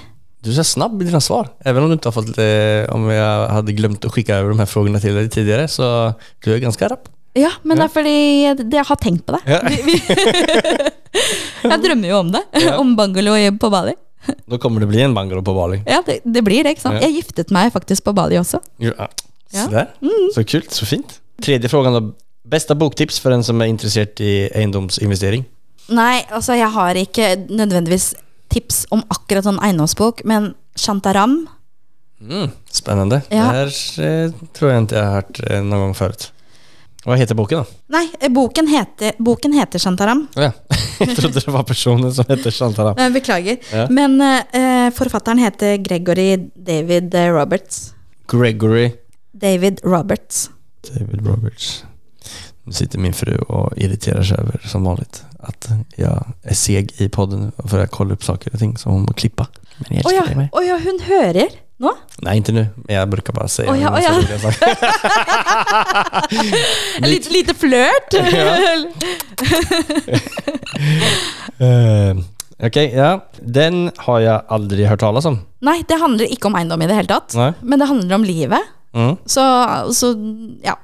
[0.44, 1.48] Du er snabb i dina svar.
[1.64, 4.58] Even om du ikke har fått, det, om jeg hadde glemt å sende over de
[4.58, 7.08] her spørsmålene til deg tidligere, så du er ganske rapp.
[7.34, 7.82] Ja, men Ja.
[7.86, 9.42] det er fordi det- jeg har tenkt på det.
[9.46, 9.60] Ja.
[11.64, 12.42] Jeg drømmer jo om det.
[12.60, 12.76] Ja.
[12.78, 13.94] Om bungalow på Bali.
[14.51, 15.83] Då kommer det bli en bangalo på Bali.
[15.87, 17.01] Ja, det, det blir det, ikke sant.
[17.01, 17.09] Ja.
[17.09, 18.61] Jeg giftet meg faktisk på Bali også.
[18.83, 19.09] Ja.
[19.55, 19.64] Ja.
[19.64, 19.87] Sådär.
[20.35, 20.72] Så kult.
[20.72, 21.20] så fint.
[21.43, 22.49] Tredje spørsmål, da.
[22.51, 25.47] Beste boktips for den som er interessert i eiendomsinvestering?
[25.95, 28.12] Nei, altså jeg har ikke nødvendigvis
[28.53, 31.45] tips om akkurat sånn eiendomsbok, men Shantaram
[32.25, 33.22] Mm, spennende.
[33.29, 33.51] Ja.
[33.53, 33.72] Det her
[34.05, 36.14] eh, tror jeg ikke jeg har hørt eh, gang før.
[37.05, 37.64] Vad heter boken da?
[37.86, 40.26] Nei, eh, boken heter, boken heter Shantaram.
[40.34, 40.52] Ja.
[40.98, 43.12] Jeg trodde det var personen som heter Shantaram.
[43.12, 43.59] Beklager.
[43.72, 43.86] Ja.
[43.90, 47.92] Men uh, forfatteren heter Gregory David Roberts.
[48.30, 48.92] Gregory
[49.32, 50.50] David Roberts.
[50.94, 51.84] David Roberts.
[52.64, 55.68] Nå sitter min fru og irriterer seg over, som vanligt, at
[56.00, 56.14] jeg
[56.48, 59.44] er seg i podden for jeg kolla opp saker og ting som hun må klippe.
[59.82, 60.48] Men oh, ja, med.
[60.55, 61.52] å ja, hun hører
[61.83, 61.91] nå?
[62.25, 62.62] Nei, ikke nå.
[62.89, 64.12] Jeg bruker bare å si Å ja, oh, ja.
[64.14, 64.22] En.
[67.11, 68.14] Litt lite flørt?
[71.61, 72.14] uh,
[72.68, 73.11] ok, ja.
[73.41, 75.41] Den har jeg aldri hørt talas om.
[75.64, 77.35] Nei, det handler ikke om eiendom i det hele tatt.
[77.39, 77.51] Nei.
[77.62, 78.72] Men det handler om livet.
[78.95, 79.14] Mm.
[79.27, 79.45] Så,
[79.97, 80.14] så
[80.64, 80.77] ja.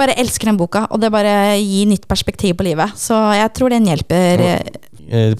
[0.00, 2.92] Bare elsker den boka, og det bare gir nytt perspektiv på livet.
[2.96, 4.38] Så jeg tror den hjelper.
[4.46, 4.89] eh, Eh,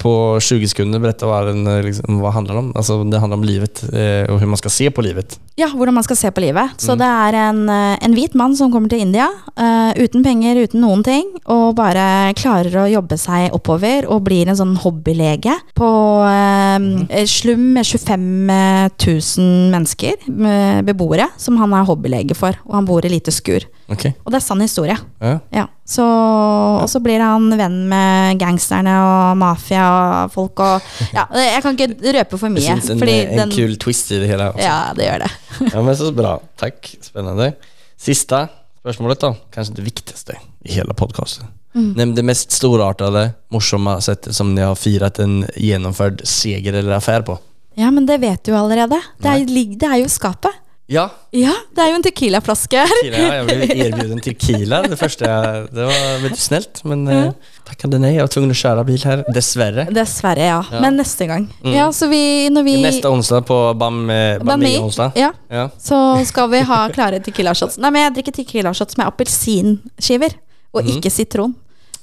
[0.00, 2.72] På 20 sekunder berätta vad den eh, liksom, vad handler om.
[2.76, 5.38] Altså, det handler om livet og hvordan man skal se på livet.
[5.60, 6.72] Ja, hvordan man skal se på livet.
[6.80, 9.26] Så det er en, eh, en hvit mann som kommer til India,
[9.60, 14.48] uh, uten penger, uten noen ting, og bare klarer å jobbe seg oppover og blir
[14.48, 15.90] en sånn hobbylege på
[16.30, 20.24] eh, slum med 25 000 mennesker,
[20.86, 22.56] beboere, som han er hobbylege for.
[22.68, 23.66] Og han bor i lite skur.
[23.90, 24.14] Okay.
[24.24, 24.96] Og det er sann historie.
[25.20, 25.36] Ja.
[25.52, 31.76] Ja, så, og så blir han venn med gangsterne og mafiafolk og Ja, jeg kan
[31.78, 32.64] ikke røpe for mye.
[32.64, 34.50] finns en, fordi eh, en den- kul twist i det hele.
[34.54, 34.64] Også.
[34.64, 35.30] Ja, det gjør det.
[35.74, 36.36] Ja, men så bra.
[36.60, 36.92] Takk.
[37.04, 37.52] Spennende.
[38.00, 38.46] Siste
[38.80, 39.34] spørsmålet da.
[39.52, 41.50] Kanskje det viktigste i hele podkasten.
[41.76, 41.92] Mm.
[41.94, 47.22] Nevn det mest storartede, morsomme settet som ni har feiret en gjennomført seger eller affære
[47.28, 47.36] på.
[47.78, 48.98] Ja, men det vet du allerede.
[49.22, 49.44] Det er,
[49.78, 50.56] det er jo skapet.
[50.90, 52.96] Ja, Ja, det er jo en tequilaflaske her.
[53.04, 53.34] tequila.
[53.36, 58.16] Jag blev en tequila det første jeg, Det var veldig snelt, men eh, tackade nei.
[58.16, 59.22] Jeg var tvungen å kjøre bil her.
[59.36, 59.86] Dessverre.
[59.94, 60.58] Dessverre, ja.
[60.66, 60.82] Ja.
[60.82, 61.46] Men neste gang.
[61.62, 61.76] Mm.
[61.76, 64.74] Ja, så vi, når vi Neste onsdag på Bam, eh, Bami,
[65.14, 65.68] ja, Ja.
[65.78, 67.78] så skal vi ha klare tequila-shots.
[67.78, 70.34] Nei, men jeg drikker tequila-shots med appelsinskiver,
[70.74, 70.96] og mm.
[70.96, 71.54] ikke sitron.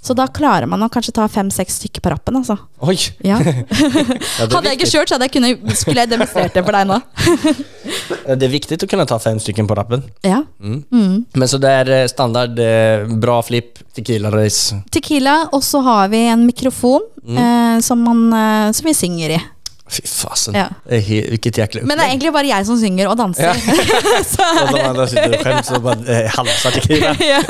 [0.08, 2.56] Så da klarer man å kanskje ta fem-seks stykker på rappen, altså.
[2.88, 2.96] Oi!
[3.28, 3.42] Ja.
[4.38, 6.88] Ja, Hadde jeg ikke kjørt, så hadde jeg kunne, skulle jeg demonstrert det for deg
[6.88, 6.98] nå.
[8.40, 10.06] det er viktig å kunne ta fem stykker på rappen.
[10.26, 10.44] Ja.
[10.62, 10.80] Mm.
[10.94, 11.18] Mm.
[11.34, 14.80] Men så det är eh, standard, eh, bra flipp, tequila-race.
[14.94, 17.38] Tequila, og så har vi en mikrofon Mm.
[17.44, 19.40] eh, som, man, eh, som vi synger i.
[19.92, 20.56] Fy fasen.
[20.56, 20.68] Ja.
[20.88, 23.52] Hvilket jäkla Men det er egentlig bare jeg som synger og danser.
[23.52, 24.24] Ja.
[24.24, 27.16] så, Och de sitter du skäms så bare eh, halser tequila.
[27.20, 27.42] ja.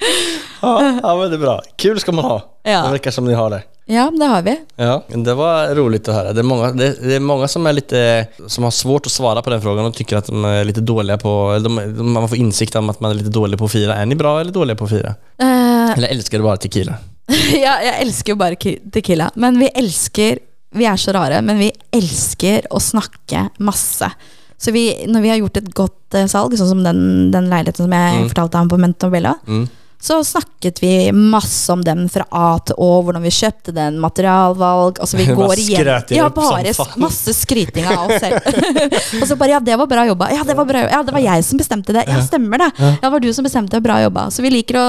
[0.60, 1.56] Ja, men det er bra.
[1.78, 2.36] Kul skal man ha.
[2.66, 2.82] Ja.
[2.86, 3.62] Det virker som ni har det.
[3.86, 4.54] ja, det har vi.
[4.76, 6.32] Ja, det var roligt å høre.
[6.34, 9.42] Det er många, det, det är många som är lite som har svårt å svare
[9.42, 12.28] på den frågan og tycker att de är lite dåliga på, eller de, de, man
[12.28, 13.94] får insikt om at man er litt dålig på å fira.
[14.00, 15.14] Er ni bra eller dåliga på å fira?
[15.42, 16.96] Uh, Eller elsker du bare tequila?
[17.66, 19.30] ja, jeg elsker jo bare tequila.
[19.36, 20.42] Men vi elsker
[20.76, 24.10] Vi er så rare, men vi elsker å snakke masse.
[24.58, 26.98] Så vi, når vi har gjort et godt eh, salg, sånn som den,
[27.32, 28.26] den leiligheten som jeg Mm.
[28.32, 29.68] fortalte om på Mentovilla, Mm.
[30.06, 35.00] Så snakket vi masse om dem fra A til Å, hvordan vi kjøpte den, materialvalg
[35.02, 35.90] altså vi går igjen.
[36.14, 38.38] Ja, bare masse skryting av oss selv.
[39.20, 40.30] og så bare Ja, det var bra jobba.
[40.34, 42.06] Ja, det var bra Ja, det var jeg som bestemte det.
[42.06, 42.70] Ja, stemmer det.
[42.78, 43.82] Ja, det var du som bestemte det.
[43.86, 44.28] Bra jobba.
[44.30, 44.88] Så vi liker å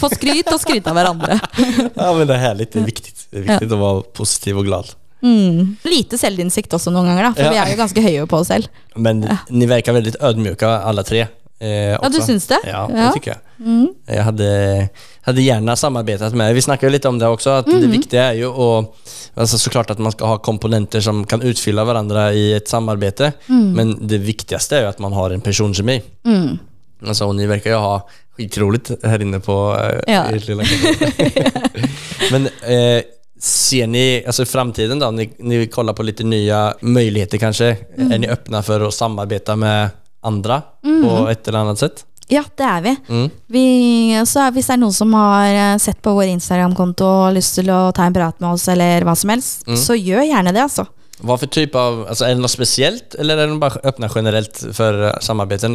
[0.00, 1.40] få skryt og skryte av hverandre.
[1.94, 4.92] Ja, men det er Det er viktig Det är viktigt å være positiv og glad.
[5.22, 5.76] Mm.
[5.82, 7.50] Lite selvinnsikt også noen ganger, da, for Ja.
[7.50, 8.68] vi er jo ganske høye på oss selv.
[8.96, 9.20] Men
[9.50, 11.26] ni virker veldig ödmjuka alle tre.
[11.60, 12.58] Eh, Ja, du syns det?
[12.64, 12.96] Ja, Ja.
[12.96, 13.66] det tycker jag.
[13.66, 13.88] Mm.
[14.06, 14.88] Jag hade,
[15.20, 17.80] hade gärna samarbetat med Vi snackade jo lite om det också, att Mm.
[17.80, 18.94] det viktiga är ju att,
[19.34, 23.32] alltså såklart att man ska ha komponenter som kan utfylla varandra i ett samarbete.
[23.46, 26.02] Men det viktigaste är ju att man har en personkemi.
[26.26, 26.58] Mm.
[27.06, 30.24] Alltså, och ni verkar ju ha skitroligt här inne på eh, Ja.
[32.32, 33.02] Men eh,
[33.40, 37.76] ser ni, alltså framtiden då, ni, ni kollar på lite nya möjligheter kanske?
[37.96, 39.88] Är ni öppna för att samarbeta med
[40.28, 42.04] andra på et eller annet sett?
[42.28, 42.92] Ja, det er vi.
[43.08, 43.28] Mm.
[43.48, 43.64] vi
[44.28, 47.56] så er, hvis det er noen som har eh, sett på vår Instagram-konto og lyst
[47.56, 50.66] til å ta en prat med oss, eller hva som helst, så gjør gjerne det,
[50.66, 50.84] altså.
[51.20, 54.60] Vad for type av, altså Er det noe spesielt, eller er det bare åpna generelt
[54.76, 55.16] for eh,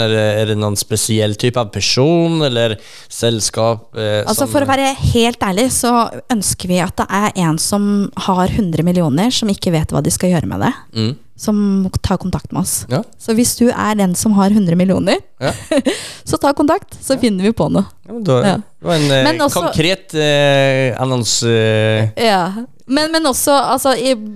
[0.06, 2.78] Er, er det, noen det type speciell typ av person eller
[3.12, 3.90] selskap?
[3.98, 5.92] Eh, Altså For å være helt ærlig, så
[6.32, 7.90] ønsker vi at det er en som
[8.28, 11.12] har 100 millioner, som ikke vet hva de skal gjøre med det, mm.
[11.46, 11.58] som
[12.04, 12.76] tar kontakt med oss.
[12.92, 13.02] Ja.
[13.20, 15.52] Så hvis du er den som har 100 millioner, Ja.
[16.30, 17.84] så ta kontakt, så finner vi på noe.
[18.08, 18.56] Ja, men da, Ja.
[18.84, 21.38] Det var en eh, også- konkret eh, annons...
[21.48, 22.42] Eh, Ja,
[22.86, 23.94] men, men også altså,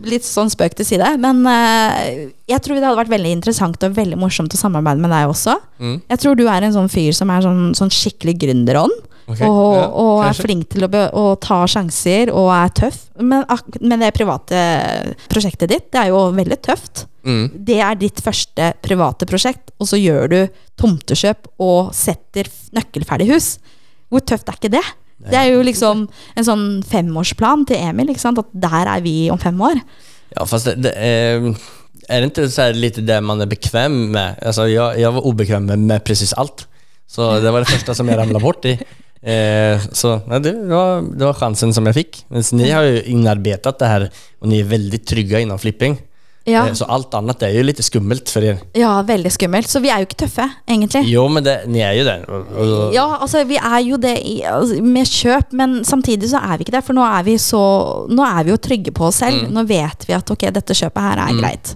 [0.07, 1.09] litt sånn spøk til side.
[1.23, 5.13] Men uh, jeg tror det hadde vært veldig interessant og veldig morsomt å samarbeide med
[5.13, 5.57] deg også.
[5.81, 5.97] mm.
[6.13, 9.03] Jeg tror du er en sånn fyr som er sånn, sånn skikkelig gründerånd.
[9.27, 9.43] Okay.
[9.43, 13.01] Og, ja, og er flink til å, be, å ta sjanser og er tøff.
[13.19, 13.43] Men,
[13.83, 14.61] men det private
[15.27, 17.03] prosjektet ditt, det er jo veldig tøft.
[17.27, 17.49] Mm.
[17.67, 20.37] Det er ditt første private prosjekt, og så gjør du
[20.79, 23.57] tomtekjøp og setter nøkkelferdig hus.
[24.07, 24.85] Hvor tøft er ikke det?
[25.31, 28.13] Det er jo liksom en sånn femårsplan til Emil.
[28.15, 29.81] At der er vi om fem år.
[30.35, 31.47] Ja, fast det, det, er,
[32.07, 34.39] er det ikke så lite det man er bekvem med?
[34.41, 36.65] Altså, jeg, jeg var ubekvem med, med presis alt
[37.07, 38.75] Så det var det første som jeg ramla bort i.
[39.27, 42.21] Eh, så nei, det, var, det var sjansen som jeg fikk.
[42.33, 44.07] Men ni har jo innarbeidet det her,
[44.41, 45.97] og ni er veldig trygge innom flipping.
[46.47, 46.61] Ja.
[46.67, 48.61] Eh, Så alt annet er jo litt skummelt för er.
[48.77, 49.67] Ja, veldig skummelt.
[49.67, 51.03] Så vi er jo ikke tøffe, egentlig.
[51.11, 52.15] Jo, men det, ni er jo det.
[52.95, 56.63] Ja, altså vi er jo det i, altså, med kjøp, men samtidig så er vi
[56.67, 56.83] ikke det.
[56.87, 57.61] For nå er vi, så,
[58.09, 59.49] nå er vi jo trygge på oss selv.
[59.51, 61.75] Nå vet vi at ok, dette kjøpet her er greit.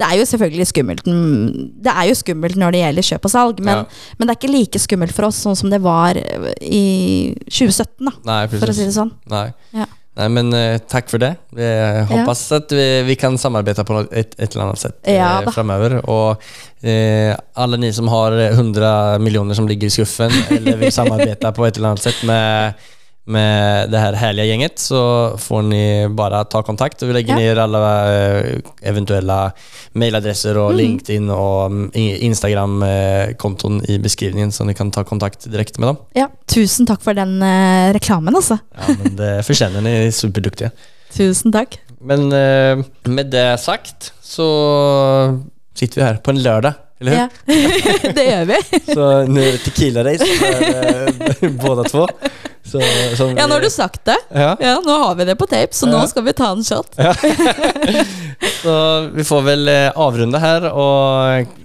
[0.00, 3.30] Det er jo selvfølgelig skummelt mm, Det er jo skummelt når det gjelder kjøp og
[3.30, 4.14] salg, men, Ja.
[4.18, 8.12] men det er ikke like skummelt for oss sånn som det var i 2017, da,
[8.26, 9.12] Nei, for å si det sånn.
[9.30, 9.44] Nei.
[9.76, 9.86] Ja.
[10.14, 11.34] Nej, men uh, takk for det.
[11.56, 15.14] Jag hoppas at vi, vi kan samarbeide på et, ett, ett eller annet sett eh,
[15.14, 15.52] Ja, då.
[15.52, 15.94] framover.
[16.10, 16.42] Og
[16.84, 21.66] eh, alle ni som har 100 miljoner som ligger i skuffen eller vil samarbeide på
[21.66, 22.72] et eller annet sett med,
[23.24, 27.38] med det här härliga gänget så får ni bara ta kontakt og vi lägger Ja.
[27.38, 29.52] ner alla eh, eventuella
[29.92, 35.88] mailadresser och LinkedIn och mm, Instagram-konton i beskrivningen så ni kan ta kontakt direkte med
[35.88, 35.96] dem.
[36.12, 38.58] Ja, tusen takk for den uh, reklamen, altså.
[38.74, 40.70] Ja, men det förtjänar ni, superduktige superduktiga.
[41.12, 41.80] Tusen takk.
[42.00, 45.38] Men uh, med det sagt så
[45.74, 46.74] sitter vi her på en lørdag.
[47.00, 47.18] eller hur?
[47.18, 47.28] Ja,
[48.14, 48.56] det gjør vi.
[48.94, 52.08] Så nu er det tequila-race för uh, båda två.
[52.72, 54.16] Så, vi, Ja, nå har du sagt det.
[54.32, 55.92] Ja, Ja, nå har vi det på tape, så Ja.
[55.98, 56.94] nå skal vi ta en shot.
[58.62, 58.76] så
[59.14, 60.82] vi får vel avrunde her og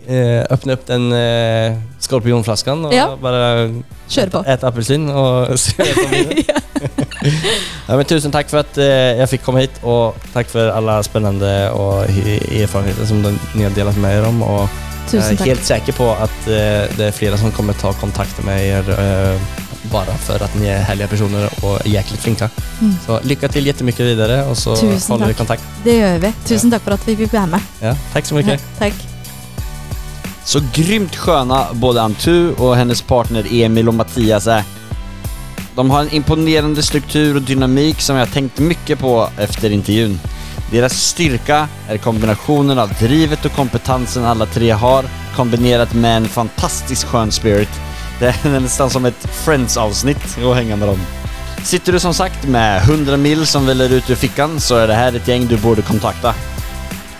[0.08, 3.08] och eh, öppna upp den eh, skorpionflaskan og Ja.
[3.22, 3.70] bara
[4.10, 4.44] Kjør på.
[4.48, 5.74] et appelsin og se
[7.88, 11.00] ja, men Tusen takk for at eh, jeg fikk komme hit og takk for alle
[11.04, 14.42] spennende og erfaringer erfarenheter som dere har delt med dere om.
[14.44, 14.70] Og
[15.12, 18.60] jeg er helt sikker på at eh, det er flere som kommer ta kontakt med
[18.60, 18.98] dere.
[19.34, 22.50] eh, bara för att ni är härliga personer och jäkligt flinka.
[22.82, 22.96] Mm.
[23.06, 25.38] Så lycka till jättemycket vidare och så Tusen håller vi tack.
[25.38, 25.64] kontakt.
[25.84, 26.34] Det gjør vi.
[26.46, 27.60] Tusen takk for at vi fikk være med.
[27.82, 28.62] Ja, tack så mycket.
[28.62, 28.94] Ja, takk.
[30.46, 34.64] Så grymt sköna både Antu och hennes partner Emil och Mattias är.
[35.76, 40.20] De har en imponerande struktur och dynamik som jag tänkt mycket på efter intervjun.
[40.72, 47.08] Deras styrka är kombinationen av drivet och kompetensen alla tre har kombinerat med en fantastisk
[47.08, 47.70] skön spirit.
[48.20, 51.00] Det är nästan som ett Friends-avsnitt att hänga med dem.
[51.64, 54.94] Sitter du som sagt med 100 mil som väller ut ur fickan så är det
[54.94, 56.34] här ett gäng du borde kontakta.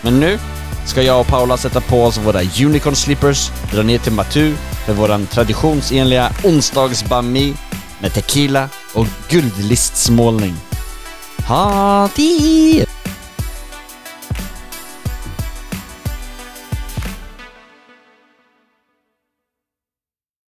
[0.02, 0.38] Men nu
[0.86, 4.54] ska jag och Paula sätta på oss våra Unicorn Slippers, dra ner till Matu
[4.86, 7.54] med våran traditionsenliga onsdagsbammi
[7.98, 10.56] med tequila och guldlistsmålning.
[11.48, 12.97] Ha det!